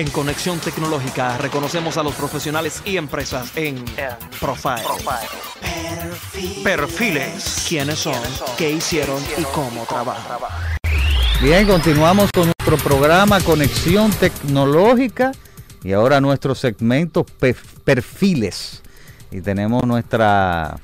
[0.01, 3.85] En Conexión Tecnológica reconocemos a los profesionales y empresas en
[4.41, 4.81] Profile.
[6.65, 7.67] Perfiles.
[7.69, 8.15] ¿Quiénes son?
[8.57, 9.23] ¿Qué hicieron?
[9.37, 10.39] ¿Y cómo trabajan?
[11.43, 15.33] Bien, continuamos con nuestro programa Conexión Tecnológica
[15.85, 18.81] y ahora nuestro segmento pe- Perfiles.
[19.31, 20.79] Y tenemos nuestra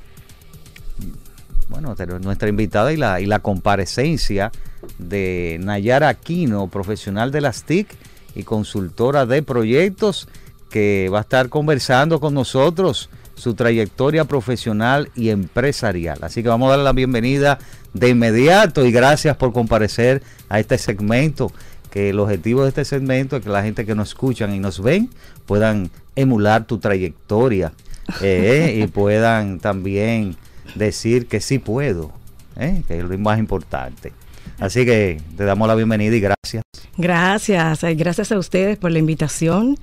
[1.70, 4.52] bueno, tenemos nuestra invitada y la, y la comparecencia
[4.98, 7.88] de Nayara Aquino, profesional de las TIC
[8.36, 10.28] y consultora de proyectos,
[10.70, 16.18] que va a estar conversando con nosotros su trayectoria profesional y empresarial.
[16.22, 17.58] Así que vamos a darle la bienvenida
[17.92, 21.52] de inmediato y gracias por comparecer a este segmento,
[21.90, 24.82] que el objetivo de este segmento es que la gente que nos escuchan y nos
[24.82, 25.10] ven
[25.46, 27.72] puedan emular tu trayectoria
[28.20, 30.36] eh, y puedan también
[30.74, 32.12] decir que sí puedo,
[32.56, 34.12] eh, que es lo más importante.
[34.58, 36.62] Así que te damos la bienvenida y gracias.
[36.96, 39.78] Gracias, eh, gracias a ustedes por la invitación.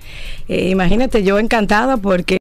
[0.47, 2.39] Eh, imagínate, yo encantada porque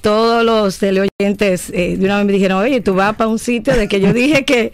[0.00, 3.76] todos los teleoyentes eh, de una vez me dijeron, oye, tú vas para un sitio
[3.76, 4.72] de que yo dije que,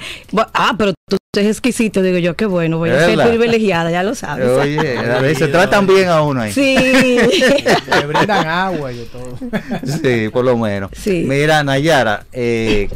[0.55, 2.03] ah, pero tú eres exquisito.
[2.03, 4.49] Digo yo, qué bueno, voy a ser privilegiada, ya lo sabes.
[4.49, 6.53] Oye, a veces se tratan bien a uno ahí.
[6.53, 6.77] Sí.
[6.79, 9.37] Le brindan agua y de todo.
[9.85, 10.91] Sí, por lo menos.
[10.97, 11.25] Sí.
[11.27, 12.89] Mira, Nayara, eh,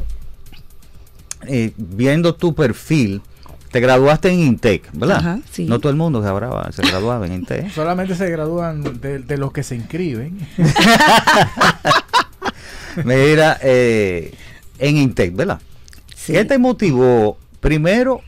[1.46, 3.22] eh, viendo tu perfil,
[3.70, 5.18] te graduaste en Intec, ¿verdad?
[5.18, 5.66] Ajá, sí.
[5.66, 7.70] No todo el mundo se, habrá- se graduaba en Intec.
[7.74, 10.38] Solamente se gradúan de, de los que se inscriben.
[13.04, 14.34] Mira, eh,
[14.78, 15.60] en Intec, ¿verdad?
[16.16, 16.32] Sí.
[16.32, 18.20] ¿Qué te motivó primero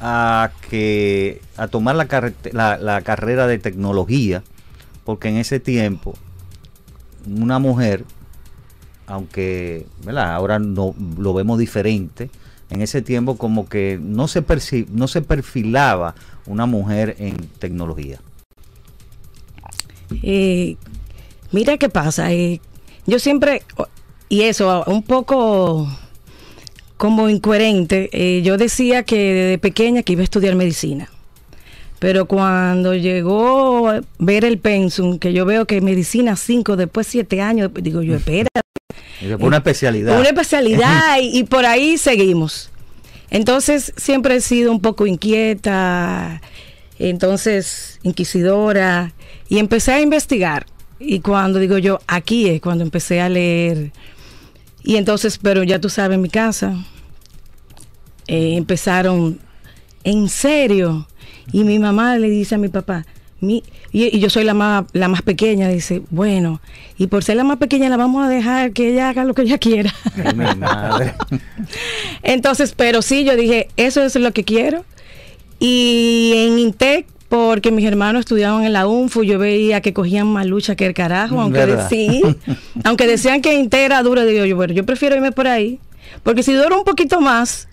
[0.00, 4.42] a que a tomar la, la carrera de tecnología?
[5.04, 6.14] Porque en ese tiempo
[7.26, 8.04] una mujer,
[9.06, 10.34] aunque ¿verdad?
[10.34, 12.30] ahora no lo vemos diferente,
[12.70, 14.44] en ese tiempo como que no se
[14.92, 16.14] no se perfilaba
[16.46, 18.20] una mujer en tecnología.
[20.22, 20.76] Eh,
[21.52, 22.32] mira qué pasa.
[22.32, 22.60] eh,
[23.06, 23.62] yo siempre,
[24.28, 25.88] y eso, un poco
[26.96, 31.08] como incoherente, eh, yo decía que desde pequeña que iba a estudiar medicina.
[31.98, 37.40] Pero cuando llegó a ver el pensum, que yo veo que medicina 5, después 7
[37.40, 38.48] años, digo yo, espera,
[39.38, 40.18] una especialidad.
[40.18, 42.70] una especialidad y, y por ahí seguimos.
[43.30, 46.40] Entonces siempre he sido un poco inquieta,
[46.98, 49.12] entonces inquisidora
[49.48, 50.66] y empecé a investigar.
[50.98, 53.92] Y cuando digo yo, aquí es cuando empecé a leer.
[54.82, 56.74] Y entonces, pero ya tú sabes, en mi casa
[58.26, 59.38] eh, empezaron,
[60.04, 61.06] en serio.
[61.52, 63.06] Y mi mamá le dice a mi papá,
[63.40, 66.60] mi, y, y yo soy la más, la más pequeña, dice, bueno,
[66.98, 69.42] y por ser la más pequeña la vamos a dejar que ella haga lo que
[69.42, 69.94] ella quiera.
[70.24, 71.14] Ay, mi madre.
[72.22, 74.84] Entonces, pero sí, yo dije, eso es lo que quiero.
[75.58, 80.46] Y en Intec porque mis hermanos estudiaban en la UNFU, yo veía que cogían más
[80.46, 81.88] lucha que el carajo, aunque de- ¿Verdad?
[81.88, 82.22] sí,
[82.84, 85.78] aunque decían que Inte era duro, digo yo, bueno, yo prefiero irme por ahí,
[86.24, 87.68] porque si duro un poquito más,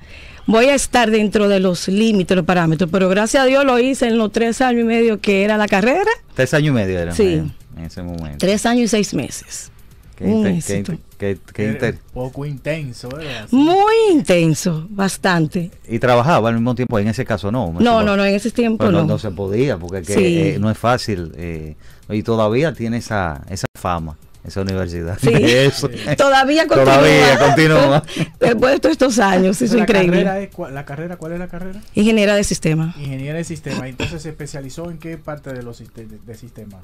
[0.48, 4.08] voy a estar dentro de los límites, los parámetros, pero gracias a Dios lo hice
[4.08, 7.16] en los tres años y medio que era la carrera, Tres años y medio eran
[7.16, 7.44] Sí.
[7.78, 8.38] en ese momento.
[8.40, 9.72] tres años y seis meses.
[10.16, 13.48] Qué, Un inte- qué qué- qué Era inter- un poco intenso, ¿verdad?
[13.52, 15.70] Muy intenso, bastante.
[15.88, 17.72] y trabajaba al mismo tiempo, en ese caso no.
[17.80, 19.06] No, no, no, en ese tiempo Pues no, no.
[19.08, 21.34] no se podía, porque que, eh, no es fácil.
[21.38, 21.76] eh,
[22.10, 25.18] y todavía tiene esa, esa fama, esa universidad.
[25.22, 25.30] Sí.
[25.34, 25.90] Eso.
[26.18, 26.96] Todavía continúa.
[26.96, 28.04] Todavía continúa.
[28.40, 30.24] Después de todos estos años, eso es la increíble.
[30.24, 31.80] Carrera es, cua- ¿La carrera cuál es la carrera?
[31.94, 32.96] Ingeniera de sistema.
[32.98, 33.88] Ingeniera de sistema.
[33.88, 36.80] Entonces se especializó en qué parte de los de, de sistema.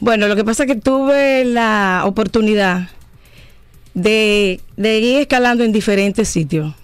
[0.00, 2.88] Bueno, lo que pasa es que tuve la oportunidad
[3.94, 6.74] de, de ir escalando en diferentes sitios.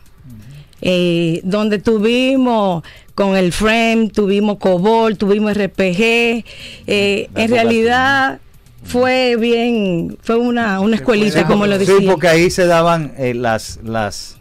[0.83, 6.45] Eh, donde tuvimos con el FREM, tuvimos COBOL, tuvimos RPG.
[6.87, 8.41] eh, en realidad
[8.87, 11.97] fue bien, fue una, una escuelita, como lo decía.
[11.99, 14.37] Sí, porque ahí se daban eh, las, las,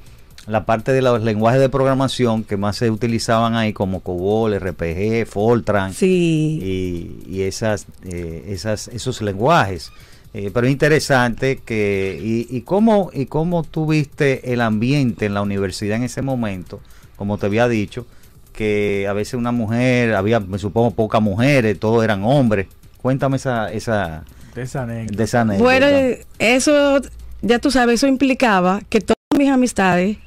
[0.48, 5.26] la parte de los lenguajes de programación que más se utilizaban ahí, como COBOL, RPG,
[5.28, 6.60] Fortran Sí.
[7.28, 9.92] y, y esas, eh, esas, esos lenguajes.
[10.34, 15.42] Eh, pero es interesante que, y, y cómo, y cómo tuviste el ambiente en la
[15.42, 16.82] universidad en ese momento,
[17.16, 18.06] como te había dicho,
[18.52, 22.68] que a veces una mujer, había, me supongo, pocas mujeres, todos eran hombres.
[23.02, 24.26] Cuéntame esa, esa,
[24.56, 25.18] De esa anécdota.
[25.18, 25.64] de esa anécdota.
[25.64, 25.88] Bueno,
[26.40, 27.02] eso,
[27.42, 30.18] ya tú sabes, eso implicaba que todas mis amistades,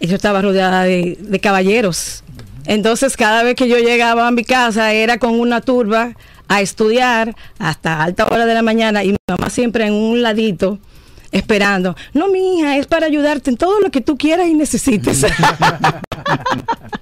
[0.00, 2.22] yo estaba rodeada de, de caballeros.
[2.66, 6.14] Entonces, cada vez que yo llegaba a mi casa, era con una turba
[6.48, 10.78] a estudiar hasta alta hora de la mañana y mi mamá siempre en un ladito
[11.30, 11.96] esperando.
[12.12, 15.24] No, mi hija, es para ayudarte en todo lo que tú quieras y necesites.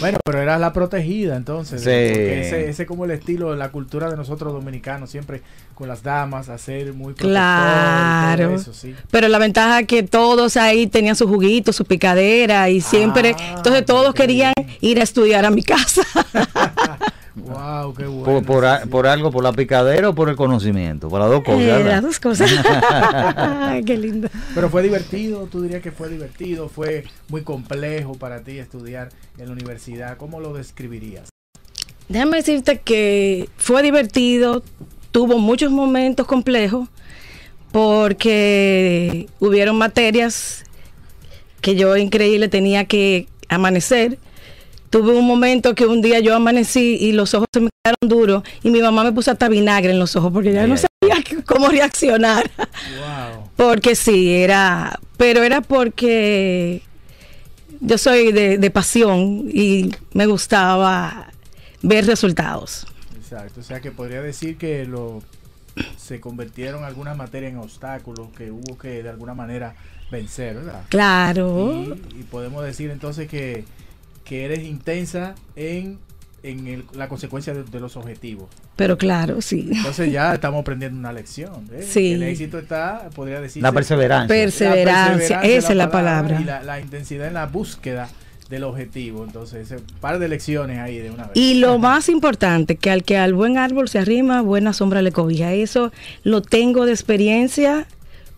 [0.00, 1.80] Bueno, pero era la protegida entonces.
[1.82, 1.86] Sí.
[1.86, 5.42] porque ese, ese como el estilo, la cultura de nosotros dominicanos, siempre
[5.74, 8.54] con las damas, hacer muy protector y todo Claro.
[8.56, 8.94] eso, sí.
[9.10, 13.54] Pero la ventaja es que todos ahí tenían su juguito, su picadera y siempre, Ah,
[13.56, 14.76] entonces todos querían bien.
[14.80, 16.02] ir a estudiar a mi casa.
[17.46, 18.24] Wow, qué bueno.
[18.24, 21.42] por, por, a- por algo, por la picadera o por el conocimiento, por las dos
[21.44, 21.60] cosas.
[21.80, 22.50] Eh, las dos cosas.
[23.86, 24.28] Qué lindo.
[24.54, 29.46] Pero fue divertido, tú dirías que fue divertido, fue muy complejo para ti estudiar en
[29.46, 30.16] la universidad.
[30.16, 31.28] ¿Cómo lo describirías?
[32.08, 34.62] Déjame decirte que fue divertido,
[35.12, 36.88] tuvo muchos momentos complejos,
[37.72, 40.64] porque hubieron materias
[41.60, 44.18] que yo increíble tenía que amanecer.
[44.90, 48.42] Tuve un momento que un día yo amanecí y los ojos se me quedaron duros
[48.62, 51.68] y mi mamá me puso hasta vinagre en los ojos porque ya no sabía cómo
[51.68, 52.50] reaccionar.
[52.56, 53.50] Wow.
[53.56, 56.82] Porque sí, era, pero era porque
[57.80, 61.32] yo soy de, de pasión y me gustaba
[61.82, 62.86] ver resultados.
[63.16, 65.22] Exacto, o sea que podría decir que lo
[65.96, 69.74] se convirtieron algunas materias en obstáculos que hubo que de alguna manera
[70.10, 70.82] vencer, ¿verdad?
[70.88, 71.84] Claro.
[72.14, 73.64] Y, y podemos decir entonces que,
[74.28, 75.98] que eres intensa en,
[76.42, 78.48] en el- la consecuencia de, de los objetivos.
[78.76, 79.68] Pero claro, sí.
[79.72, 81.68] Entonces ya estamos aprendiendo una lección.
[81.72, 81.82] ¿eh?
[81.82, 82.12] Sí.
[82.12, 83.62] El éxito está, podría decir.
[83.62, 84.28] La perseverancia.
[84.28, 86.40] Perseverancia, esa es la palabra.
[86.40, 88.08] Y la, la intensidad en la búsqueda
[88.50, 89.24] del objetivo.
[89.24, 91.32] Entonces, ese par de lecciones ahí de una vez.
[91.34, 95.12] Y lo más importante, que al que al buen árbol se arrima, buena sombra le
[95.12, 95.52] cobija.
[95.52, 97.86] Eso lo tengo de experiencia,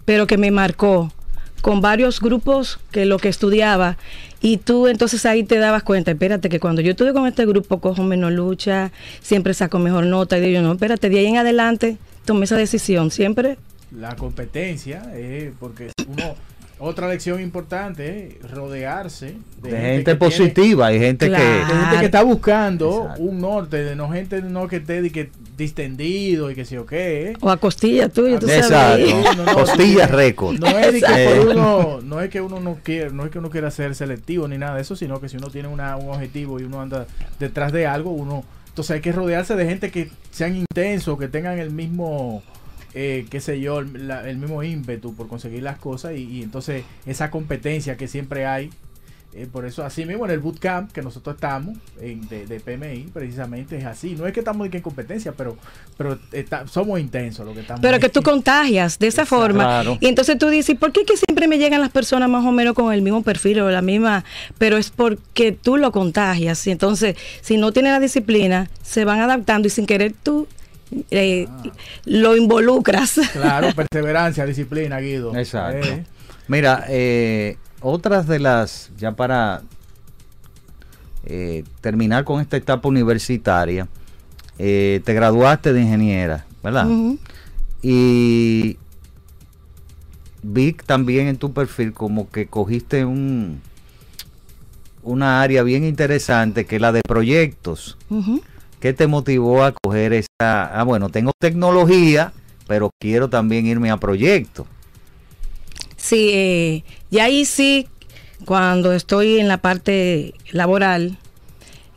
[0.05, 1.12] pero que me marcó
[1.61, 3.96] con varios grupos que lo que estudiaba.
[4.40, 7.81] Y tú entonces ahí te dabas cuenta, espérate, que cuando yo estudio con este grupo
[7.81, 10.38] cojo menos lucha, siempre saco mejor nota.
[10.38, 13.11] Y digo, no, espérate, de ahí en adelante tomé esa decisión.
[13.11, 13.59] Siempre
[13.92, 16.35] La competencia, eh, porque uno.
[16.82, 21.44] Otra lección importante, eh, rodearse De gente tiene- positiva y gente Claro.
[21.44, 23.22] de gente que está buscando Exacto.
[23.22, 26.86] un norte, de no gente no que esté de que distendido y que sé yo
[26.86, 27.30] qué.
[27.30, 27.36] eh.
[27.40, 28.64] O a costilla tuya, tú sabes.
[28.64, 29.22] Exacto.
[29.24, 30.58] No, no, no, Costillas no, récord.
[30.58, 31.36] No es de que Eh.
[31.36, 34.48] por uno, no es que uno no quiera, no es que uno quiera ser selectivo
[34.48, 37.06] ni nada de eso, sino que si uno tiene una, un objetivo y uno anda
[37.38, 41.58] detrás de algo, uno, entonces hay que rodearse de gente que sean intensos, que tengan
[41.58, 42.42] el mismo,
[42.94, 46.42] eh, qué sé yo, el, la- el mismo ímpetu por conseguir las cosas y, y
[46.42, 48.70] entonces esa competencia que siempre hay.
[49.33, 53.11] eh, por eso, así mismo en el bootcamp que nosotros estamos en, de, de PMI,
[53.14, 54.16] precisamente es así.
[54.18, 55.57] No es que estamos en competencia, pero,
[55.96, 57.81] pero está- somos intensos lo que estamos.
[57.81, 59.40] Pero que tú contagias de esa Exacto.
[59.44, 59.62] forma.
[59.62, 59.98] Claro.
[60.00, 62.75] Y entonces tú dices, ¿por qué que siempre me llegan las personas más o menos
[62.75, 64.25] con el mismo perfil o la misma?
[64.58, 66.67] Pero es porque tú lo contagias.
[66.67, 70.48] Y entonces, si no tienen la disciplina, se van adaptando y sin querer tú
[71.10, 71.46] eh,
[72.04, 73.20] lo involucras.
[73.32, 75.36] Claro, perseverancia, disciplina, Guido.
[75.36, 75.86] Exacto.
[75.86, 76.04] Eh,
[76.50, 79.62] Mira, eh, otras de las, ya para
[81.24, 83.86] eh, terminar con esta etapa universitaria,
[84.58, 86.88] eh, te graduaste de ingeniera, ¿verdad?
[87.82, 88.78] Y
[90.42, 93.60] vi también en tu perfil como que cogiste un
[95.02, 97.96] una área bien interesante que es la de proyectos.
[98.81, 100.28] ¿Qué te motivó a coger esa?
[100.40, 102.33] Ah, bueno, tengo tecnología,
[102.66, 104.66] pero quiero también irme a proyectos.
[105.96, 107.87] Sí, eh, y ahí sí,
[108.46, 111.18] cuando estoy en la parte laboral,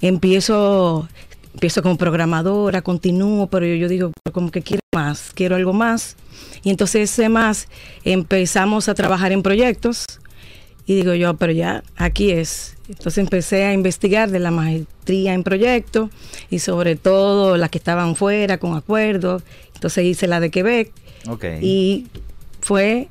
[0.01, 1.07] empiezo,
[1.53, 6.17] empiezo como programadora, continúo, pero yo, digo, como que quiero más, quiero algo más.
[6.63, 7.69] Y entonces ese más
[8.03, 10.05] empezamos a trabajar en proyectos
[10.86, 12.72] y digo yo, pero ya, aquí es.
[12.89, 16.09] Entonces empecé a investigar de la maestría en proyectos
[16.49, 19.43] y sobre todo las que estaban fuera con acuerdos.
[19.73, 20.91] Entonces hice la de Quebec
[21.61, 22.07] y
[22.61, 23.07] fue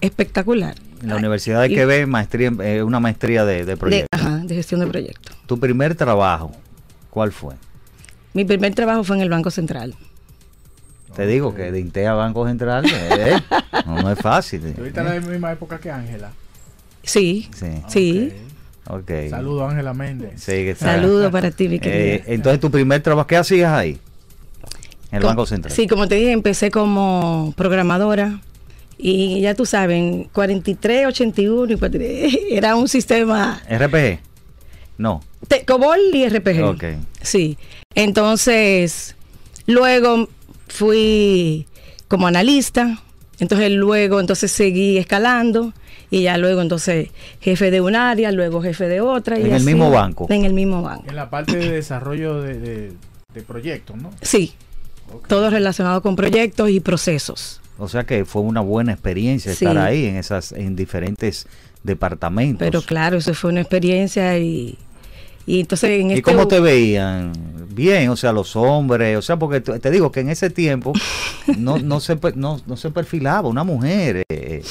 [0.00, 0.74] espectacular.
[1.02, 4.08] en la Universidad de y- Quebec, maestría, eh, una maestría de, de De, proyectos.
[4.20, 5.36] ajá, de gestión de proyectos.
[5.46, 6.52] Tu primer trabajo,
[7.10, 7.54] ¿cuál fue?
[8.34, 9.94] Mi primer trabajo fue en el Banco Central.
[11.16, 13.40] Te digo que de Intea Banco Central eh,
[13.86, 14.60] no, no es fácil.
[14.74, 16.30] ¿Tú ahorita en la misma época que Ángela?
[17.02, 18.32] Sí, Sí, sí.
[18.88, 19.10] Ok.
[19.30, 20.32] Saludo a Ángela Méndez.
[20.42, 20.74] Sí.
[20.74, 22.14] Saludos para ti, mi querida.
[22.16, 23.98] Eh, entonces, tu primer trabajo, ¿qué hacías ahí?
[25.10, 25.74] En el Com- Banco Central.
[25.74, 28.40] Sí, como te dije, empecé como programadora
[28.98, 34.18] y ya tú sabes, 43, 81, y 43, era un sistema RPG.
[34.98, 35.22] No.
[35.46, 36.62] te- COBOL y RPG.
[36.64, 36.84] Ok.
[37.22, 37.56] Sí.
[37.94, 39.14] Entonces,
[39.66, 40.28] luego
[40.66, 41.66] fui
[42.08, 42.98] como analista,
[43.40, 45.72] entonces luego entonces seguí escalando
[46.10, 47.10] y ya luego entonces
[47.40, 49.38] jefe de un área, luego jefe de otra.
[49.38, 50.26] y En el mismo banco.
[50.30, 51.04] En el mismo banco.
[51.08, 52.92] En la parte de desarrollo de, de-
[53.34, 54.10] de proyectos, ¿no?
[54.22, 54.54] Sí,
[55.28, 57.60] todo relacionado con proyectos y procesos.
[57.78, 59.64] O sea que fue una buena experiencia Sí.
[59.66, 61.46] estar ahí en esas en diferentes
[61.84, 62.58] departamentos.
[62.66, 64.76] Pero claro, eso fue una experiencia y,
[65.46, 67.32] y entonces en ¿Y este cómo te veían?
[67.78, 70.92] Bien, o sea, los hombres, o sea, porque te digo que en ese tiempo
[71.56, 74.62] no, no, se, no, no se perfilaba una mujer, eh,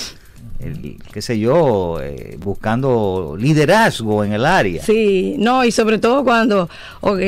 [0.60, 4.84] el- qué sé yo, eh, buscando liderazgo en el área.
[4.84, 7.20] Sí, no, y sobre todo cuando ok,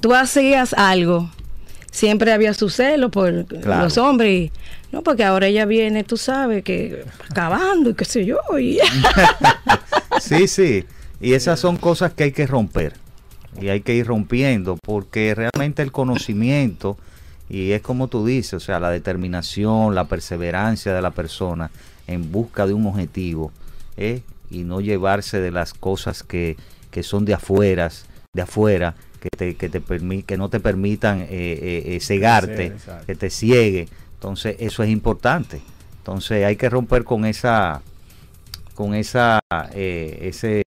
[0.00, 1.30] tú hacías algo,
[1.92, 3.84] siempre había su celo por Claro.
[3.84, 4.50] los hombres.
[4.90, 8.38] no, porque ahora ella viene, tú sabes, que acabando y qué sé yo.
[8.58, 8.78] Y,
[10.20, 10.84] Sí, sí.
[11.20, 12.94] Y esas son cosas que hay que romper.
[13.60, 16.96] Y hay que ir rompiendo porque realmente el conocimiento,
[17.48, 21.70] y es como tú dices, o sea, la determinación, la perseverancia de la persona
[22.06, 23.52] en busca de un objetivo,
[23.96, 24.20] ¿eh?
[24.50, 26.56] y no llevarse de las cosas que,
[26.90, 31.22] que son de afueras, de afuera, que te, que te permi- que no te permitan
[31.22, 32.72] eh, eh, eh, cegarte,
[33.06, 33.88] que te ciegue.
[34.14, 35.60] Entonces, eso es importante.
[35.98, 37.82] Entonces, hay que romper con esa,
[38.74, 39.40] con esa,
[39.74, 40.62] eh, ese,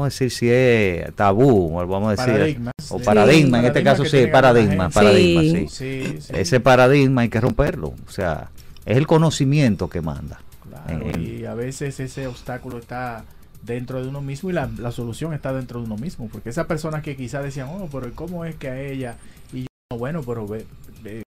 [0.00, 3.04] vamos a decir si es tabú, o vamos a decir, o Sí.
[3.04, 5.68] paradigma, en este caso sí, paradigma, paradigma, Sí.
[5.68, 5.68] sí.
[5.68, 6.32] Sí, sí.
[6.34, 8.50] Ese paradigma hay que romperlo, o sea,
[8.84, 10.40] es el conocimiento que manda.
[10.68, 13.24] Claro, en- y a veces ese obstáculo está
[13.62, 16.28] dentro de uno mismo y la, la solución está dentro de uno mismo.
[16.32, 19.16] Porque esa persona que quizás decían, oh, pero ¿cómo es que a ella?
[19.52, 20.64] Y yo, "No, bueno, pero ve,
[21.02, 21.22] ve,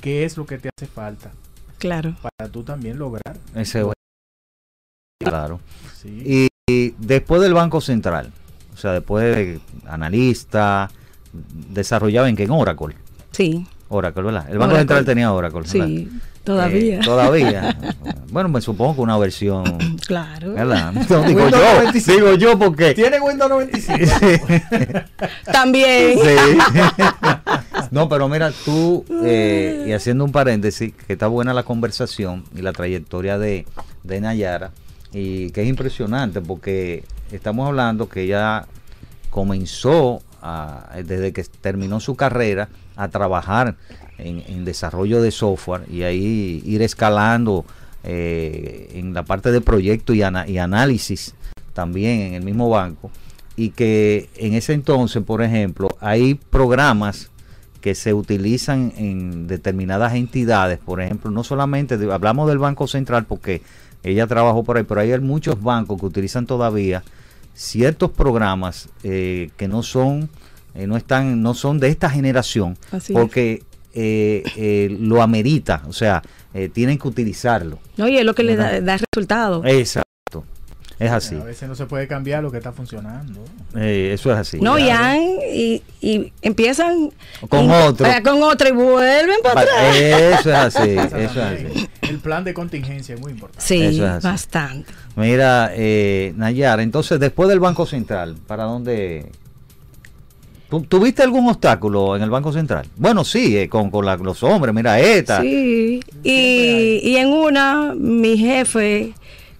[0.00, 1.30] ¿qué es lo que te hace falta
[1.78, 2.14] claro.
[2.20, 3.36] para tú también lograr?
[3.54, 3.82] Ese,
[5.24, 5.60] claro.
[5.96, 6.22] Sí.
[6.24, 8.30] Y, y después del Banco Central,
[8.74, 10.90] o sea, después de analista,
[11.70, 12.44] desarrollaba en qué?
[12.44, 12.94] En Oracle.
[13.32, 14.46] Sí, Oracle, ¿verdad?
[14.50, 14.80] El Banco Oracle.
[14.80, 15.60] Central tenía Oracle.
[15.60, 15.86] ¿verdad?
[15.86, 16.10] sí,
[16.44, 16.96] todavía.
[16.96, 17.78] Eh, todavía.
[18.30, 19.64] bueno, me supongo que una versión,
[20.06, 20.52] claro.
[20.52, 20.92] ¿verdad?
[21.08, 22.12] No, digo Windows yo, 95.
[22.12, 22.94] digo yo porque...
[22.94, 24.12] ¿Tienen Windows 95?
[25.50, 26.18] También.
[26.18, 26.58] Sí.
[27.90, 32.60] no, pero mira, tú, eh, y haciendo un paréntesis, que está buena la conversación y
[32.60, 33.64] la trayectoria de,
[34.02, 34.72] de Nayara,
[35.12, 38.66] y que es impresionante porque estamos hablando que ella
[39.30, 43.76] comenzó a- desde que terminó su carrera a trabajar
[44.18, 47.64] en, desarrollo de software y ahí ir escalando
[48.04, 51.34] eh, en la parte de proyecto y, análisis
[51.72, 53.10] también en el mismo banco.
[53.56, 57.30] Y que en ese entonces, por ejemplo, hay programas
[57.80, 63.62] que se utilizan en determinadas entidades, por ejemplo, no solamente, hablamos del Banco Central porque
[64.02, 67.02] ella trabajó por ahí, pero hay muchos bancos que utilizan todavía
[67.54, 70.30] ciertos programas eh, que no son,
[70.74, 76.22] eh, no están, no son de esta generación, Así porque eh, lo amerita, o sea,
[76.72, 77.78] tienen que utilizarlo.
[77.96, 79.64] No, y es lo que le da, da resultado.
[79.64, 80.07] Exacto.
[80.98, 81.36] Es así.
[81.36, 83.44] A veces no se puede cambiar lo que está funcionando.
[83.76, 84.60] Eh, eso es así.
[84.60, 85.20] No, y, han-
[85.52, 87.10] y, y empiezan
[87.48, 88.04] Con y- otro.
[88.06, 89.96] eh, con otro y vuelven para atrás.
[89.96, 91.88] Eso es así, eso es así.
[92.02, 93.64] El plan de contingencia es muy importante.
[93.64, 94.26] Sí, Eso es así.
[94.26, 94.92] bastante.
[95.14, 99.30] Mira, eh, Nayara, entonces después del Banco Central, ¿para dónde?
[100.68, 102.86] ¿Tu- ¿Tuviste algún obstáculo en el Banco Central?
[102.96, 105.40] Bueno, sí, eh, con, con la- los hombres, mira, esta.
[105.40, 109.14] Sí, y, y en una, mi jefe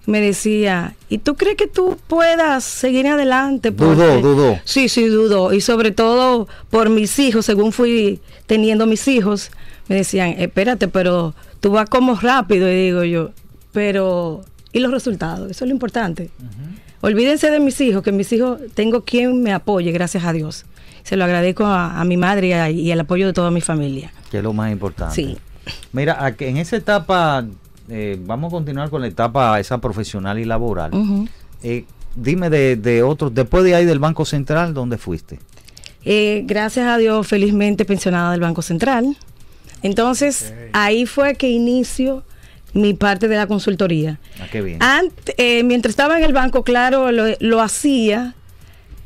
[0.09, 3.71] me decía, ¿y tú crees que tú puedas seguir adelante?
[3.71, 4.59] Dudó, dudó.
[4.65, 5.53] Sí, sí, dudó.
[5.53, 9.51] Y sobre todo por mis hijos, según fui teniendo mis hijos,
[9.87, 12.67] me decían, espérate, pero tú vas como rápido.
[12.69, 13.31] Y digo yo,
[13.71, 14.43] pero,
[14.73, 15.49] ¿y los resultados?
[15.51, 16.29] Eso es lo importante.
[17.01, 20.65] Olvídense de mis hijos, que mis hijos tengo quien me apoye, gracias a Dios.
[21.03, 23.61] Se lo agradezco a, a mi madre y, a- y al apoyo de toda mi
[23.61, 24.11] familia.
[24.29, 25.15] Que es lo más importante.
[25.15, 25.37] Sí.
[25.93, 27.45] Mira, en esa etapa,
[27.89, 30.91] eh, vamos a continuar con la etapa esa profesional y laboral.
[31.63, 31.85] Eh,
[32.15, 35.39] dime de, de otros, después de ahí del Banco Central, ¿dónde fuiste?
[36.05, 39.17] Eh, gracias a Dios, felizmente pensionada del Banco Central.
[39.81, 42.23] Entonces, ahí fue que inicio
[42.73, 44.19] mi parte de la consultoría.
[44.39, 44.79] Ah, qué bien.
[44.79, 48.35] Ant- eh, mientras estaba en el banco, claro, lo, lo hacía,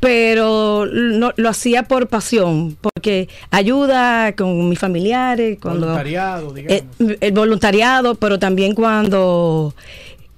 [0.03, 7.17] pero no, lo hacía por pasión, porque ayuda con mis familiares, cuando Voluntariado, eh, digamos.
[7.21, 9.73] el voluntariado, pero también cuando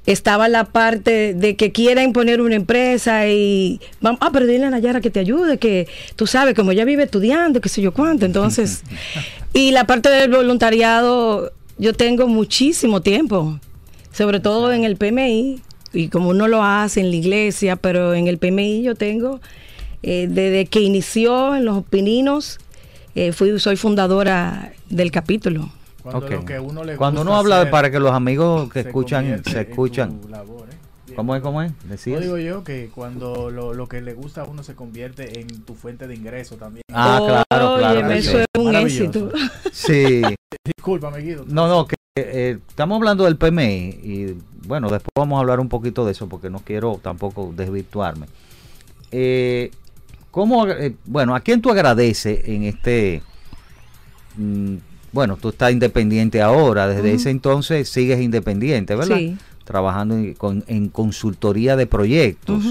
[0.05, 4.69] estaba la parte de que quieren poner una empresa y vamos, ah, pero dile a
[4.69, 8.27] Nayara que te ayude, que tú sabes, como ella vive estudiando, qué sé yo cuánto,
[8.27, 8.83] entonces,
[9.53, 13.59] y la parte del voluntariado, yo tengo muchísimo tiempo,
[14.11, 15.59] sobre todo en el PMI,
[15.95, 19.39] y como uno lo hace en la iglesia, pero en el PMI yo tengo,
[20.03, 22.59] eh, desde que inició en los Pininos,
[23.15, 25.69] eh, fui, soy fundadora del capítulo.
[26.03, 26.31] Cuando Ok.
[26.31, 28.89] lo que uno le Cuando gusta uno habla hacer para que los amigos que se
[28.89, 30.21] escuchan se en tu escuchan.
[30.29, 30.74] labor, ¿eh?
[31.15, 31.41] ¿Cómo es?
[31.41, 31.71] ¿Cómo es?
[31.83, 32.21] No Decías.
[32.21, 35.75] digo yo que cuando lo, lo que le gusta a uno se convierte en tu
[35.75, 36.83] fuente de ingreso también.
[36.93, 38.07] Ah, claro, claro.
[38.07, 39.31] Que eso es un éxito.
[39.71, 40.21] Sí.
[40.63, 41.43] Discúlpame, Guido.
[41.47, 44.37] No, no, que eh, estamos hablando del PMI y
[44.67, 48.27] bueno, después vamos a hablar un poquito de eso porque no quiero tampoco desvirtuarme.
[49.11, 49.71] Eh,
[50.31, 53.21] ¿cómo, eh, bueno, ¿a quién tú agradeces en este...
[54.37, 54.75] mm,
[55.11, 59.17] bueno, tú estás independiente ahora, desde ese entonces sigues independiente, ¿verdad?
[59.17, 59.37] Sí.
[59.65, 62.63] Trabajando en, con- en consultoría de proyectos.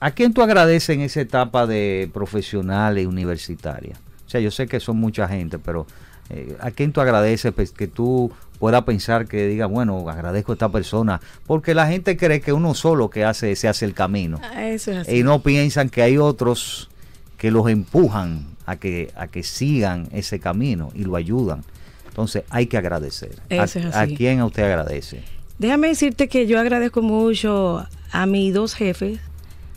[0.00, 3.94] ¿A quién tú agradeces en esa etapa de profesional y universitaria?
[4.26, 5.86] O sea, yo sé que son mucha gente, pero
[6.30, 10.54] eh, ¿a quién tú agradeces pues, que tú puedas pensar que diga, bueno, agradezco a
[10.54, 11.20] esta persona?
[11.46, 14.90] Porque la gente cree que uno solo que hace se hace el camino Ah, Eso
[14.92, 15.16] es así.
[15.18, 16.88] y no piensan que hay otros
[17.36, 21.62] que los empujan a que a que sigan ese camino y lo ayudan.
[22.08, 23.36] Entonces hay que agradecer.
[23.50, 25.22] ¿A, a quién a usted agradece?
[25.60, 29.20] Déjame decirte que yo agradezco mucho a mis dos jefes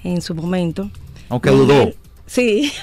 [0.05, 0.89] en su momento.
[1.27, 1.93] Aunque dudó.
[2.25, 2.71] Sí.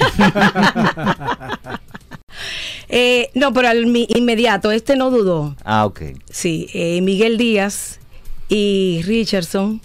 [2.93, 5.55] Eh, no, pero al inmediato, este no dudó.
[5.63, 6.03] Ah, ok.
[6.29, 8.01] Sí, eh, Miguel Díaz
[8.49, 9.81] y Richardson,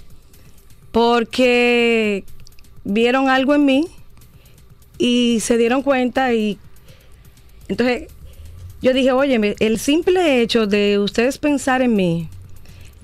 [0.91, 2.23] porque
[2.83, 3.85] vieron algo en mí
[4.97, 6.57] y se dieron cuenta y
[7.67, 8.07] entonces
[8.81, 12.29] yo dije, oye, el simple hecho de ustedes pensar en mí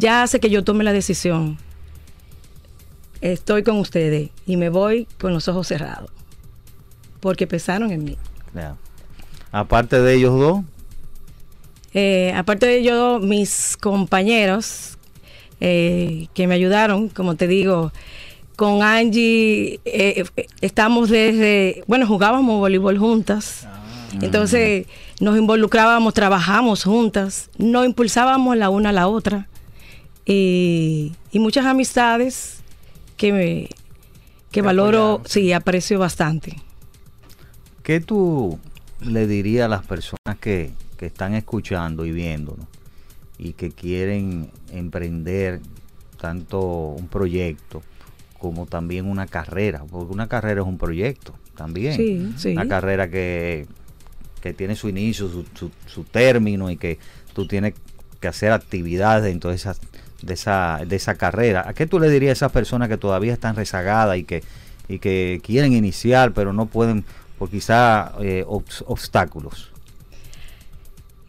[0.01, 1.57] ya hace que yo tome la decisión.
[3.21, 6.09] Estoy con ustedes y me voy con los ojos cerrados,
[7.19, 8.17] porque pensaron en mí.
[9.51, 10.63] Aparte de ellos dos,
[11.93, 14.97] Eh, aparte de yo, mis compañeros
[15.59, 17.91] eh, que me ayudaron, como te digo,
[18.55, 20.23] con Angie eh,
[20.61, 23.67] estamos desde, bueno, jugábamos voleibol juntas.
[24.21, 24.87] Entonces
[25.19, 29.47] nos involucrábamos, trabajamos juntas, nos impulsábamos la una a la otra.
[30.25, 32.59] Y, y muchas amistades
[33.17, 33.69] que, me,
[34.51, 35.27] que valoro, apoyaron.
[35.29, 36.57] sí, aprecio bastante.
[37.83, 38.59] ¿qué tú
[39.01, 42.67] le dirías a las personas que, que están escuchando y viéndonos
[43.39, 45.59] y que quieren emprender
[46.19, 47.81] tanto un proyecto
[48.39, 49.83] como también una carrera?
[49.89, 51.95] Porque una carrera es un proyecto también.
[51.95, 52.49] Sí, sí.
[52.51, 53.65] Una carrera que,
[54.41, 56.99] que tiene su inicio, su, su- su término y que
[57.33, 57.73] tú tienes
[58.19, 59.75] que hacer actividades dentro de esa,
[60.21, 61.63] de esa, de esa carrera.
[61.67, 64.43] ¿A qué tú le dirías a esas personas que todavía están rezagadas y que,
[64.87, 67.03] y que quieren iniciar pero no pueden
[67.37, 69.71] por quizá eh, obs- obstáculos?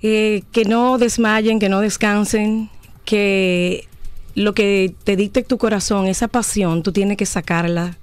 [0.03, 2.71] Eh, que no desmayen, que no descansen,
[3.05, 3.87] que
[4.35, 7.97] lo que te dicte tu corazón, esa pasión, tú tienes que sacarla,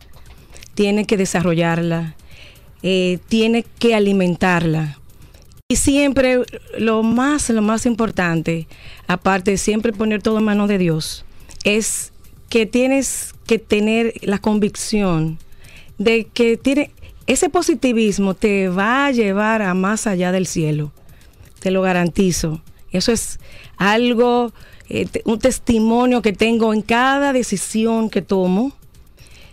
[0.75, 2.15] tienes que desarrollarla,
[2.83, 4.97] eh, tienes que alimentarla.
[5.71, 6.39] Y siempre
[6.79, 8.67] lo más, lo más importante,
[9.05, 11.25] aparte de siempre poner todo en manos de Dios,
[11.63, 12.11] es
[12.49, 15.37] que tienes que tener la convicción
[15.99, 16.89] de que tiene
[17.27, 20.91] ese positivismo te va a llevar a más allá del cielo.
[21.59, 22.63] Te lo garantizo.
[22.91, 23.39] Eso es
[23.77, 24.51] algo,
[24.89, 28.71] eh, un testimonio que tengo en cada decisión que tomo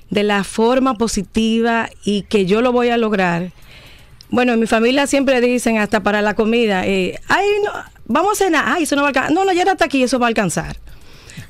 [0.08, 3.52] de la forma positiva y que yo lo voy a lograr.
[4.30, 7.70] Bueno, en mi familia siempre dicen hasta para la comida, eh, ay, no,
[8.06, 9.32] vamos a cenar, ay, eso no va a alcanzar.
[9.32, 10.76] No, no, ya hasta aquí, eso va a alcanzar.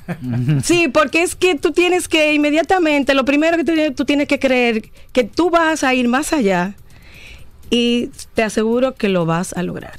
[0.63, 4.29] Sí, porque es que tú tienes que inmediatamente, lo primero que tú, tienes- tú tienes
[4.29, 6.75] que creer que tú vas a ir más allá
[7.71, 9.95] y te aseguro que lo vas a lograr.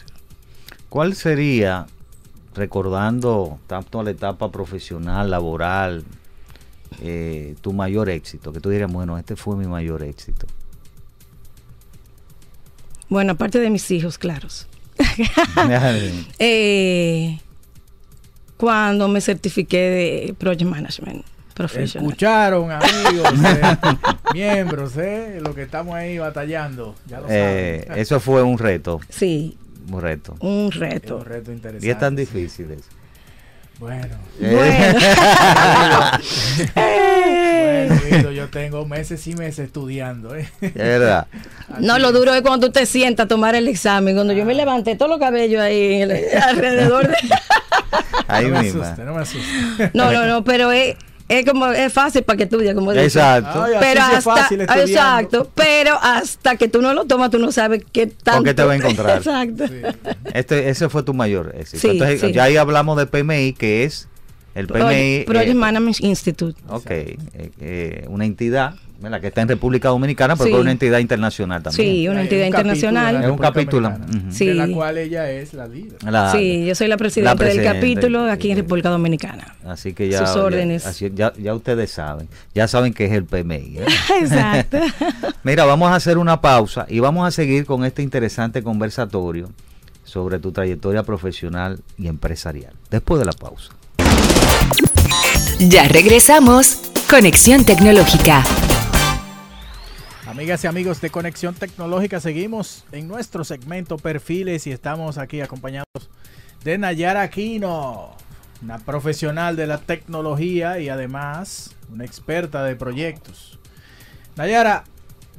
[0.89, 1.88] ¿Cuál sería,
[2.55, 6.05] recordando tanto la etapa profesional, laboral,
[7.01, 8.53] eh, tu mayor éxito?
[8.53, 10.47] Que tú dirías, bueno, este fue mi mayor éxito.
[13.10, 14.68] Bueno, aparte de mis hijos, claros.
[16.39, 17.39] Eh,
[18.58, 22.08] cuando me certifiqué de Project Management Professional.
[22.10, 23.78] Escucharon, amigos, eh,
[24.34, 26.95] miembros, eh, lo que estamos ahí batallando.
[27.08, 28.01] Ya lo Eh, saben.
[28.01, 29.58] eso fue un reto, Sí,
[29.91, 30.36] un reto.
[30.39, 31.18] un Es reto.
[31.18, 31.88] un reto interesante.
[31.88, 32.84] Y es tan difícil eso.
[33.80, 34.99] Bueno, Bueno.
[36.73, 40.36] bueno, Guido, yo tengo meses y meses estudiando.
[40.36, 40.49] eh.
[40.61, 41.28] Es verdad.
[41.80, 44.15] No, lo duro es cuando tú te sientas a tomar el examen.
[44.15, 47.15] Cuando yo me levanté todos los cabellos ahí alrededor de...
[48.28, 49.91] Ahí no me asuste, no me asuste.
[49.93, 50.95] No, no, no, pero es,
[51.30, 52.93] es como es fácil para que estudies, como.
[52.93, 53.63] Exacto.
[53.63, 57.39] Ay, Pero sí es hasta, fácil exacto, pero hasta que tú no lo tomas, tú
[57.39, 58.43] no sabes qué tanto.
[58.43, 59.17] qué te va a encontrar?
[59.17, 59.67] Exacto.
[59.67, 59.82] Sí.
[60.34, 61.82] Este, ese fue tu mayor éxito.
[61.82, 62.32] Sí, Entonces, sí.
[62.32, 64.07] ya ahí hablamos de PMI, que es
[64.55, 64.80] el PMI.
[64.80, 66.61] Project, Project eh, Management Institute.
[66.69, 67.17] Ok, eh,
[67.59, 69.21] eh, una entidad ¿verdad?
[69.21, 70.53] que está en República Dominicana, pero Sí.
[70.55, 71.87] es una entidad internacional también.
[71.95, 73.13] Sí, una entidad un internacional.
[73.15, 73.93] la Es un capítulo.
[74.31, 74.45] Sí.
[74.47, 75.97] De la cual ella es la líder.
[76.03, 79.55] La- Sí, yo soy la presidenta del presidenta, capítulo aquí en República Dominicana.
[79.65, 80.85] Así que ya, Sus ya- órdenes.
[80.85, 83.77] así- ya, ya ustedes saben, ya saben que es el PMI.
[83.79, 83.85] ¿eh?
[84.21, 84.79] Exacto.
[85.43, 89.49] Mira, vamos a hacer una pausa y vamos a seguir con este interesante conversatorio
[90.03, 92.73] sobre tu trayectoria profesional y empresarial.
[92.89, 93.71] Después de la pausa.
[95.59, 96.79] Ya regresamos.
[97.09, 98.43] Conexión Tecnológica.
[100.38, 106.11] Amigas y amigos de Conexión Tecnológica, seguimos en nuestro segmento Perfiles y estamos aquí acompañados
[106.63, 108.11] de Nayara Aquino,
[108.61, 113.57] una profesional de la tecnología y además una experta de proyectos.
[114.35, 114.83] Nayara,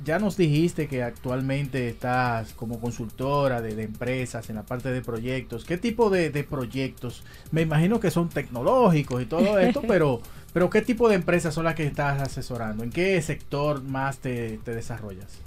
[0.04, 5.00] ya nos dijiste que actualmente estás como consultora de, de empresas en la parte de
[5.00, 5.64] proyectos.
[5.64, 7.22] ¿Qué tipo de, de proyectos?
[7.52, 10.20] Me imagino que son tecnológicos y todo esto, pero,
[10.58, 12.82] pero ¿qué tipo de empresas son las que estás asesorando?
[12.82, 15.38] ¿En qué sector más te, te desarrollas?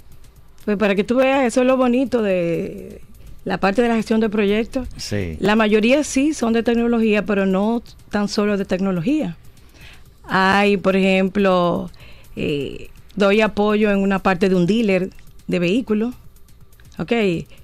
[0.64, 3.02] Pues para que tú veas, eso es lo bonito de
[3.44, 4.88] la parte de la gestión de proyectos.
[4.96, 5.36] Sí.
[5.38, 9.36] La mayoría sí son de tecnología, pero no tan solo de tecnología.
[10.24, 11.90] Hay, por ejemplo,
[12.34, 15.10] eh, doy apoyo en una parte de un dealer
[15.46, 16.14] de vehículos.
[16.96, 17.12] Ok,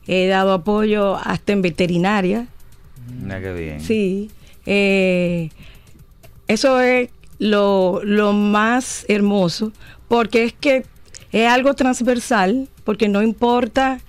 [0.07, 2.47] he dado apoyo hasta en veterinaria.
[3.23, 3.81] Mira qué bien.
[3.81, 4.31] Sí.
[4.67, 5.49] eh,
[6.47, 7.09] eso es
[7.39, 9.73] lo, lo más hermoso,
[10.09, 10.85] porque es que
[11.33, 14.01] es algo transversal, porque no importa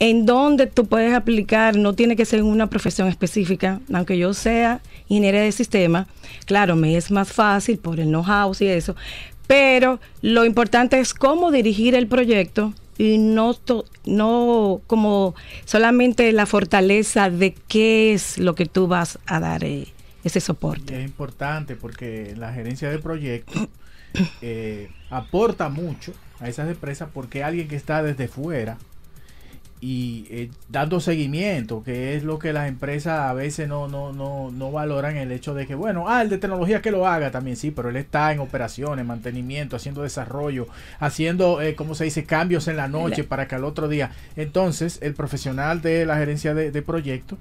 [0.00, 4.32] en dónde tú puedes aplicar, no tiene que ser en una profesión específica, aunque yo
[4.34, 6.06] sea ingeniera de sistema,
[6.44, 8.94] claro, me es más fácil por el know-how y eso,
[9.48, 16.46] pero lo importante es cómo dirigir el proyecto y no, to- no como solamente la
[16.46, 19.86] fortaleza de qué es lo que tú vas a dar eh,
[20.28, 20.96] ese Y soporte.
[20.96, 23.68] es importante porque la gerencia de proyectos
[24.42, 28.78] eh, aporta mucho a esas empresas porque alguien que está desde fuera
[29.80, 34.50] y eh, dando seguimiento, que es lo que las empresas a veces no, no, no,
[34.50, 37.56] no valoran el hecho de que, bueno, ah, el de tecnología que lo haga también,
[37.56, 40.66] sí, pero él está en operaciones, mantenimiento, haciendo desarrollo,
[40.98, 44.10] haciendo, eh, ¿cómo se dice?, cambios en la noche para que al otro día.
[44.34, 47.38] Entonces, el profesional de la gerencia de, de proyectos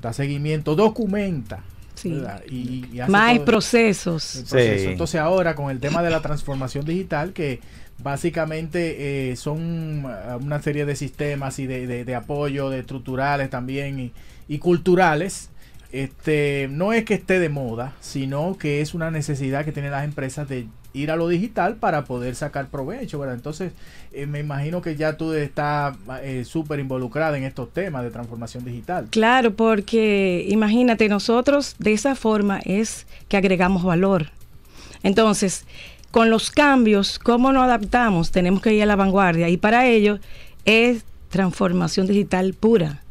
[0.00, 1.62] da seguimiento, documenta.
[2.10, 2.54] Sí.
[2.54, 4.36] Y, y hace Más procesos.
[4.36, 4.82] el proceso.
[4.84, 4.90] Sí.
[4.90, 7.60] Entonces ahora con el tema de la transformación digital, que
[8.02, 13.50] básicamente eh, son uh, una serie de sistemas y de, de- de apoyo, de estructurales
[13.50, 14.12] también y,
[14.48, 15.50] y culturales,
[15.92, 20.04] este, no es que esté de moda, sino que es una necesidad que tienen las
[20.04, 23.34] empresas de ir a lo digital para poder sacar provecho, ¿verdad?
[23.34, 23.72] Entonces,
[24.12, 28.64] eh, me imagino que ya tú estás eh, súper involucrada en estos temas de transformación
[28.64, 29.08] digital.
[29.10, 34.30] Claro, porque imagínate, nosotros de esa forma es que agregamos valor.
[35.02, 35.66] Entonces,
[36.12, 38.30] con los cambios, ¿cómo nos adaptamos?
[38.30, 40.20] Tenemos que ir a la vanguardia y para ello
[40.64, 43.02] es transformación digital pura.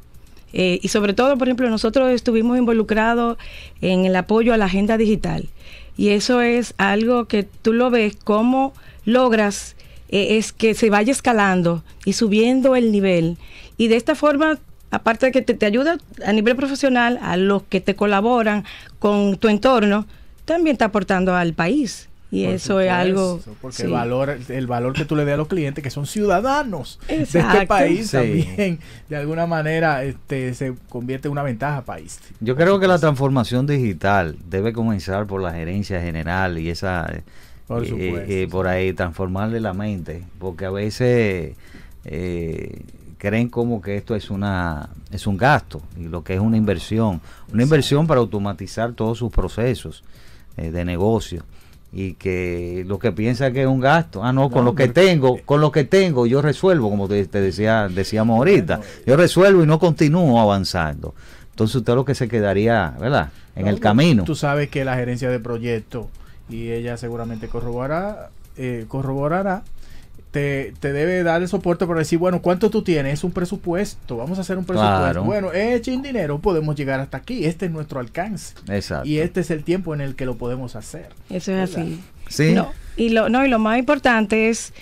[0.54, 3.38] Eh, y sobre todo, por ejemplo, nosotros estuvimos involucrados
[3.82, 5.50] en el apoyo a la agenda digital.
[5.98, 8.74] Y eso es algo que tú lo ves, cómo
[9.06, 9.76] logras
[10.10, 13.38] eh, es que se vaya escalando y subiendo el nivel.
[13.78, 14.60] Y de esta forma,
[14.92, 18.64] aparte de que te, te ayuda a nivel profesional, a los que te colaboran
[19.00, 20.06] con tu entorno,
[20.46, 22.10] también está aportando al país.
[22.34, 23.40] Y Por eso es algo...
[23.62, 23.84] Porque sí.
[23.84, 27.22] el, valor, el valor que tú le des a los clientes, que son ciudadanos de
[27.22, 28.18] este país, Sí.
[28.18, 32.20] también de alguna manera este, se convierte en una ventaja país.
[32.40, 37.06] Yo creo que la transformación digital debe comenzar por la gerencia general y esa
[37.68, 41.56] Por eh, supuesto, eh, por ahí transformarle la mente, porque a veces
[42.04, 42.82] eh,
[43.20, 47.22] creen como que esto es una es un gasto y lo que es una inversión,
[47.54, 50.04] una inversión para automatizar todos sus procesos
[50.58, 51.44] eh, de negocio
[51.96, 54.88] y que lo que piensa que es un gasto, ah no, con No, lo que
[54.88, 59.64] tengo, con lo que tengo yo resuelvo, como te, te decía decíamos ahorita, yo resuelvo
[59.64, 61.14] y no continúo avanzando.
[61.52, 63.30] Entonces usted lo que se quedaría, ¿verdad?
[63.56, 64.24] En No, el camino.
[64.24, 66.10] Tú sabes que la gerencia de proyecto,
[66.50, 69.64] y ella seguramente corroborará, eh, corroborará
[70.34, 73.14] te, te debe dar el soporte para decir, bueno, ¿cuánto tú tienes?
[73.14, 74.98] Es un presupuesto, vamos a hacer un presupuesto.
[74.98, 75.24] Claro.
[75.24, 78.56] Bueno, echen dinero, podemos llegar hasta aquí, este es nuestro alcance.
[78.68, 79.08] Exacto.
[79.08, 81.10] Y este es el tiempo en el que lo podemos hacer.
[81.30, 82.02] Eso es así.
[82.30, 82.54] Sí.
[82.54, 84.74] No, y lo, no, y lo más importante es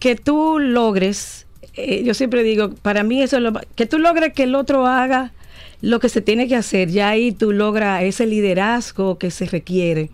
[0.00, 4.32] que tú logres, eh, yo siempre digo, para mí eso es lo que tú logres
[4.32, 5.32] que el otro haga
[5.82, 10.10] lo que se tiene que hacer, ya ahí tú logras ese liderazgo que se requiere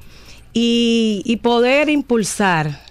[0.52, 2.85] y, y poder impulsar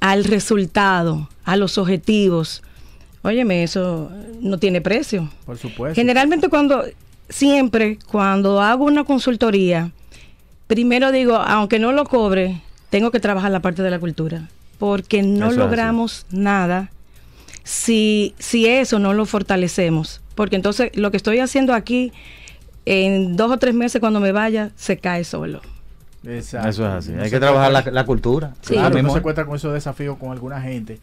[0.00, 2.62] al resultado, a los objetivos.
[3.22, 5.30] Óyeme, eso no tiene precio.
[5.44, 5.94] Por supuesto.
[5.94, 6.84] Generalmente cuando,
[7.28, 9.90] siempre cuando hago una consultoría,
[10.66, 15.22] primero digo, aunque no lo cobre, tengo que trabajar la parte de la cultura, porque
[15.22, 16.90] no Eso logramos nada
[17.64, 20.20] si, si eso no lo fortalecemos.
[20.34, 22.12] Porque entonces lo que estoy haciendo aquí,
[22.84, 25.62] en dos o tres meses cuando me vaya, se cae solo.
[26.24, 26.68] Exacto.
[26.68, 27.12] Eso es así.
[27.12, 28.54] No Hay que trabajar la, cultura.
[28.62, 28.74] Sí.
[28.74, 30.98] Claro, Mismo no se encuentra con esos desafíos con alguna gente.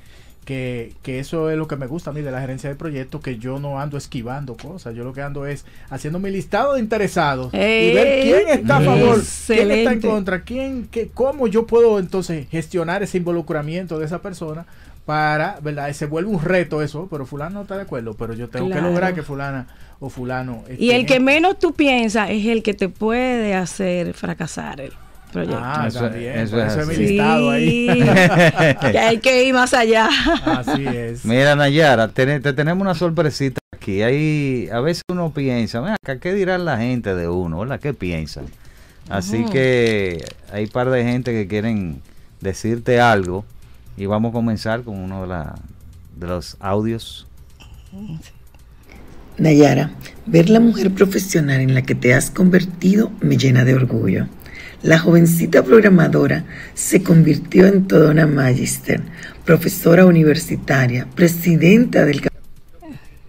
[0.45, 3.21] Que, que eso es lo que me gusta a mí de la gerencia de proyectos,
[3.21, 6.81] que yo no ando esquivando cosas, yo lo que ando es haciendo mi listado de
[6.81, 11.65] interesados y ver quién está a favor, quién está en contra, quién, qué, cómo yo
[11.65, 14.65] puedo entonces gestionar ese involucramiento de esa persona
[15.05, 15.89] para, ¿verdad?
[15.93, 18.81] Se vuelve un reto eso, pero fulano no está de acuerdo, pero yo tengo Claro.
[18.81, 19.67] que lograr que fulana
[20.01, 20.65] o fulano...
[20.77, 24.91] Y el que en- menos tú piensas es el que te puede hacer fracasar el
[25.33, 25.59] proyecto.
[25.61, 27.87] Ah, Eso- también, eso es eso es mi listado ahí.
[28.91, 30.07] que hay que ir más allá.
[30.45, 31.25] Así es.
[31.25, 34.01] Mira, Nayara, te, te tenemos una sorpresita aquí.
[34.01, 37.59] Hay, a veces uno piensa, "Ven acá, ¿qué dirán la gente de uno?
[37.59, 37.79] ¿verdad?
[37.79, 38.45] ¿Qué piensan?
[39.09, 40.23] Así que
[40.53, 42.01] hay un par de gente que quieren
[42.39, 43.43] decirte algo
[43.97, 45.55] y vamos a comenzar con uno de, la-
[46.15, 47.27] de los audios.
[49.37, 49.91] Nayara,
[50.25, 54.27] ver la mujer profesional en la que te has convertido me llena de orgullo.
[54.83, 58.99] La jovencita programadora se convirtió en toda una magister,
[59.45, 62.21] profesora universitaria, presidenta del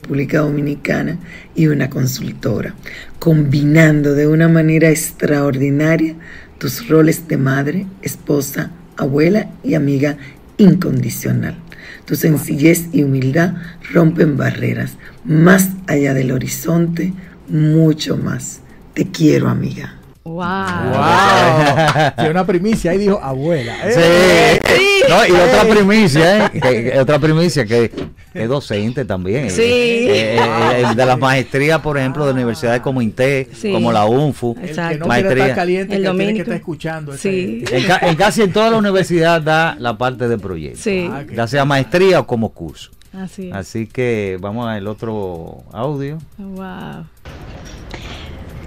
[0.03, 1.17] República Dominicana
[1.55, 2.75] y una consultora,
[3.21, 6.17] combinando de una manera extraordinaria
[6.59, 10.17] tus roles de madre, esposa, abuela y amiga
[10.57, 11.57] incondicional.
[12.05, 13.55] Tu sencillez y humildad
[13.93, 17.13] rompen barreras, más allá del horizonte,
[17.47, 18.59] mucho más.
[18.93, 20.01] Te quiero, amiga.
[20.25, 20.43] Wow.
[20.43, 22.13] ¡Wow!
[22.17, 23.77] Tiene una primicia, ahí dijo abuela.
[23.85, 24.59] ¡Eh!
[24.67, 25.03] Sí.
[25.09, 26.51] No, y otra primicia, ¿eh?
[26.61, 27.91] Que- otra primicia que
[28.33, 29.51] es docente también.
[29.51, 29.61] Sí.
[29.63, 33.71] Eh, eh, eh, de las maestrías, por ejemplo, de universidades como INTE, Sí.
[33.71, 34.53] como la UNFU.
[34.57, 34.99] El que Exacto.
[35.01, 35.43] no Maestría.
[35.45, 37.17] estar caliente, El que tiene que estar escuchando.
[37.19, 37.63] Sí.
[37.71, 40.81] En, ca- en casi en toda la universidad da la parte de proyecto.
[40.83, 42.91] Sí, Ah, Ya sea maestría o como curso.
[43.13, 43.55] así es.
[43.55, 46.17] Así que vamos al otro audio.
[46.39, 47.05] Wow.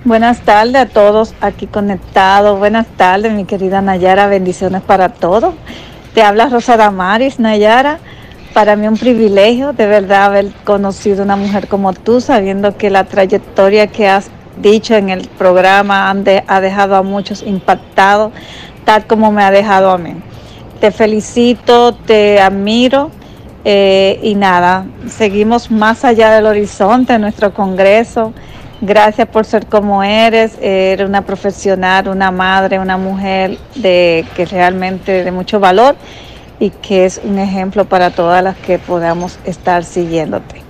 [0.06, 2.58] Buenas tardes a todos aquí conectados.
[2.60, 4.28] Buenas tardes, mi querida Nayara.
[4.28, 5.56] Bendiciones para todos.
[6.14, 8.00] Te habla Rosa Damaris, Nayara.
[8.54, 13.04] Para mí un privilegio de verdad haber conocido una mujer como tú, sabiendo que la
[13.06, 14.30] trayectoria que has
[14.62, 18.32] dicho en el programa ha dejado a muchos impactados,
[18.86, 20.16] tal como me ha dejado a mí.
[20.80, 23.12] Te felicito, te admiro
[23.66, 28.34] eh, y nada, seguimos más allá del horizonte nuestro Congreso.
[28.82, 35.24] Gracias por ser como eres, eres una profesional, una madre, una mujer de que realmente
[35.24, 35.96] de mucho valor
[36.60, 40.62] y que es un ejemplo para todas las que podamos estar siguiéndote.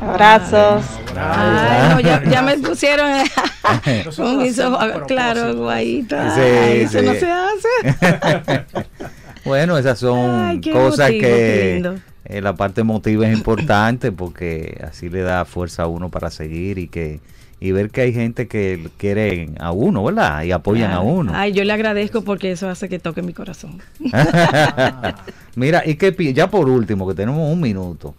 [0.00, 0.84] Abrazos.
[1.16, 3.10] Ay, no, ya, ya me pusieron
[4.18, 6.34] un claro, guayita.
[6.34, 7.06] Sí, Ay, eso sí.
[7.06, 8.66] no se hace.
[9.44, 11.94] Bueno, esas son Ay, qué cosas emotivo, qué que lindo.
[12.30, 16.78] Eh, la parte emotiva es importante porque así le da fuerza a uno para seguir
[16.78, 17.20] y que,
[17.60, 20.42] y ver que hay gente que quiere a uno, ¿verdad?
[20.44, 21.32] Y apoyan a uno.
[21.34, 23.80] Ay, yo le agradezco porque eso hace que toque mi corazón.
[25.56, 28.14] Mira, y que ya por último, que tenemos un minuto,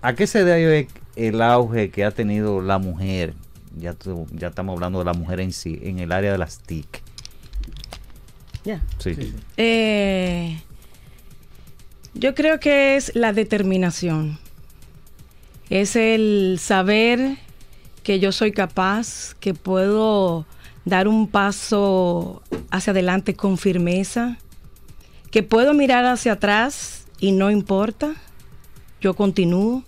[0.00, 3.34] ¿a qué se debe el auge que ha tenido la mujer?
[3.78, 6.60] Ya, tu- ya estamos hablando de la mujer en sí, en el área de las
[6.60, 7.02] TIC.
[8.64, 8.80] Ya.
[8.98, 9.34] Sí.
[9.56, 10.60] Eh,
[12.14, 14.38] yo creo que es la determinación.
[15.70, 17.38] Es el saber
[18.02, 20.46] que yo soy capaz, que puedo
[20.84, 24.38] dar un paso hacia adelante con firmeza,
[25.30, 28.14] que puedo mirar hacia atrás y no importa,
[29.00, 29.84] yo continúo.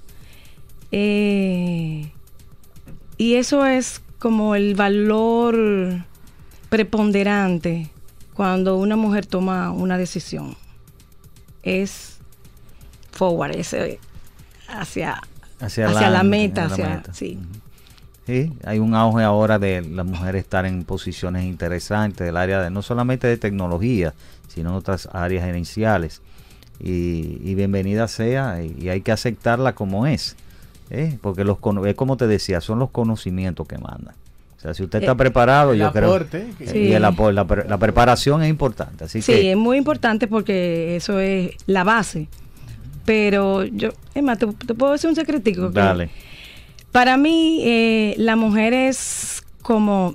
[0.93, 2.13] Eh,
[3.19, 6.05] y eso es como el valor
[6.71, 7.91] preponderante
[8.33, 10.57] cuando una mujer toma una decisión.
[11.63, 12.14] Es
[13.15, 13.99] forward, es eh,
[14.69, 15.21] hacia,
[15.61, 17.15] Hacia, hacia la meta, hacia la hacia- meta.
[17.15, 17.39] sí.
[18.27, 22.71] Sí, hay un auge ahora de las mujeres estar en posiciones interesantes del área de
[22.71, 24.15] no solamente de tecnología,
[24.49, 26.23] sino en otras áreas gerenciales.
[26.81, 30.37] Y, y bienvenida sea, y, y hay que aceptarla como es.
[30.89, 31.19] ¿eh?
[31.21, 34.15] Porque los es como te decía, son los conocimientos que mandan.
[34.57, 36.73] O sea, si usted está Eh, preparado, el yo aporte, creo.
[36.73, 39.05] que- Y el la, pre- la preparación es importante.
[39.05, 42.29] Así Sí, que es muy importante porque eso es la base.
[43.05, 43.91] Pero yo,
[44.23, 45.69] más, te, te puedo decir un secretico.
[45.69, 46.11] dale.
[46.93, 50.15] Para mí, eh, la mujer es como.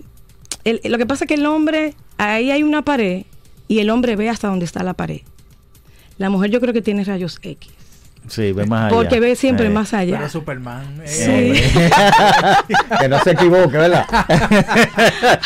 [0.64, 3.24] el- lo que pasa es que el hombre, ahí hay una pared
[3.68, 5.22] y el hombre ve hasta dónde está la pared.
[6.18, 7.72] La mujer, yo creo que tiene rayos X.
[8.28, 8.96] Sí, ve más allá.
[8.96, 9.70] Porque ve siempre Eh.
[9.70, 10.18] más allá.
[10.18, 11.02] Pero Superman.
[11.06, 11.80] eh, Sí.
[13.00, 14.06] que no se equivoque, ¿verdad?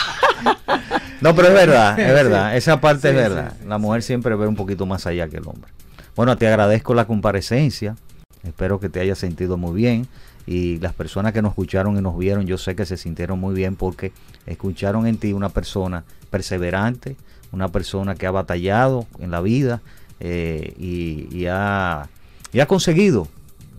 [1.21, 2.57] no, pero es verdad, es verdad.
[2.57, 3.53] Esa parte es Sí, verdad.
[3.67, 5.71] La mujer siempre ve un poquito más allá que el hombre.
[6.15, 7.95] Bueno, te agradezco la comparecencia.
[8.43, 10.07] Espero que te hayas sentido muy bien.
[10.45, 13.55] Y las personas que nos escucharon y nos vieron, yo sé que se sintieron muy
[13.55, 14.11] bien porque
[14.45, 17.15] escucharon en ti una persona perseverante,
[17.51, 19.81] una persona que ha batallado en la vida
[20.19, 22.09] eh, y, y ha,
[22.51, 23.27] y ha conseguido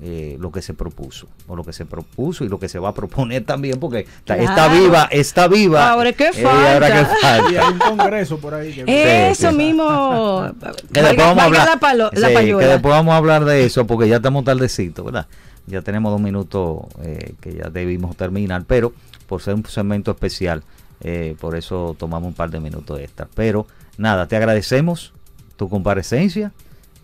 [0.02, 2.90] eh, lo que se propuso, o lo que se propuso y lo que se va
[2.90, 5.90] a proponer también, porque está, viva, está viva.
[5.90, 7.08] Ahora, ¿qué eh, ahora falta?
[7.10, 7.50] qué falta.
[7.52, 8.72] Y hay un congreso por ahí.
[8.72, 9.56] que- Eso sí.
[9.56, 10.50] mismo.
[10.92, 13.64] Que después vamos a hablar, la, palo- la sí, que después vamos a hablar de
[13.64, 15.26] eso porque ya estamos tardecito, ¿verdad?
[15.66, 18.92] Ya tenemos dos minutos eh, que ya debimos terminar, pero
[19.26, 20.62] por ser un segmento especial,
[21.00, 23.28] eh, por eso tomamos un par de minutos extra.
[23.34, 23.66] Pero
[23.96, 25.12] nada, te agradecemos
[25.56, 26.52] tu comparecencia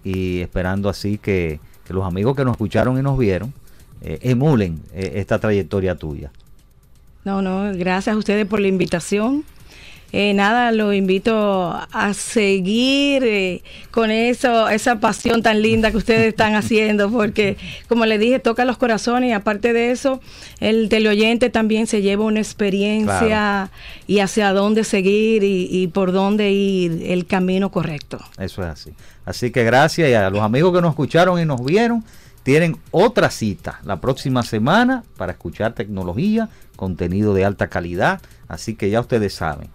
[0.05, 1.61] y esperando así que,
[1.93, 3.53] los amigos que nos escucharon y nos vieron
[4.03, 6.30] eh, emulen eh, esta trayectoria tuya.
[7.24, 9.45] No, no, gracias a ustedes por la invitación.
[10.12, 16.26] Eh, nada, lo invito a seguir eh, con eso, esa pasión tan linda que ustedes
[16.28, 17.56] están haciendo, porque
[17.88, 20.20] como les dije, toca los corazones y aparte de eso,
[20.61, 23.70] el teleoyente también se lleva una experiencia Claro.
[24.06, 28.18] y hacia dónde seguir y, y por dónde ir el camino correcto.
[28.38, 28.90] Eso es así.
[29.24, 32.04] Así que gracias y a los amigos que nos escucharon y nos vieron,
[32.42, 38.20] tienen otra cita la próxima semana para escuchar tecnología, contenido de alta calidad.
[38.48, 39.68] Así que ya ustedes saben,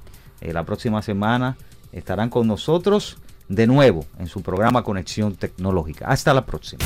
[0.45, 1.57] eh, la próxima semana
[1.91, 3.17] estarán con nosotros
[3.47, 6.07] de nuevo en su programa Conexión Tecnológica.
[6.07, 6.83] Hasta la próxima.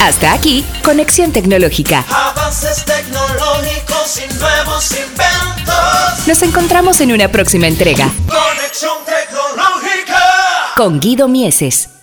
[0.00, 2.04] Hasta aquí, Conexión Tecnológica.
[2.10, 6.28] Avances tecnológicos y nuevos inventos.
[6.28, 10.20] Nos encontramos en una próxima entrega Conexión tecnológica.
[10.76, 11.93] con Guido Mieses.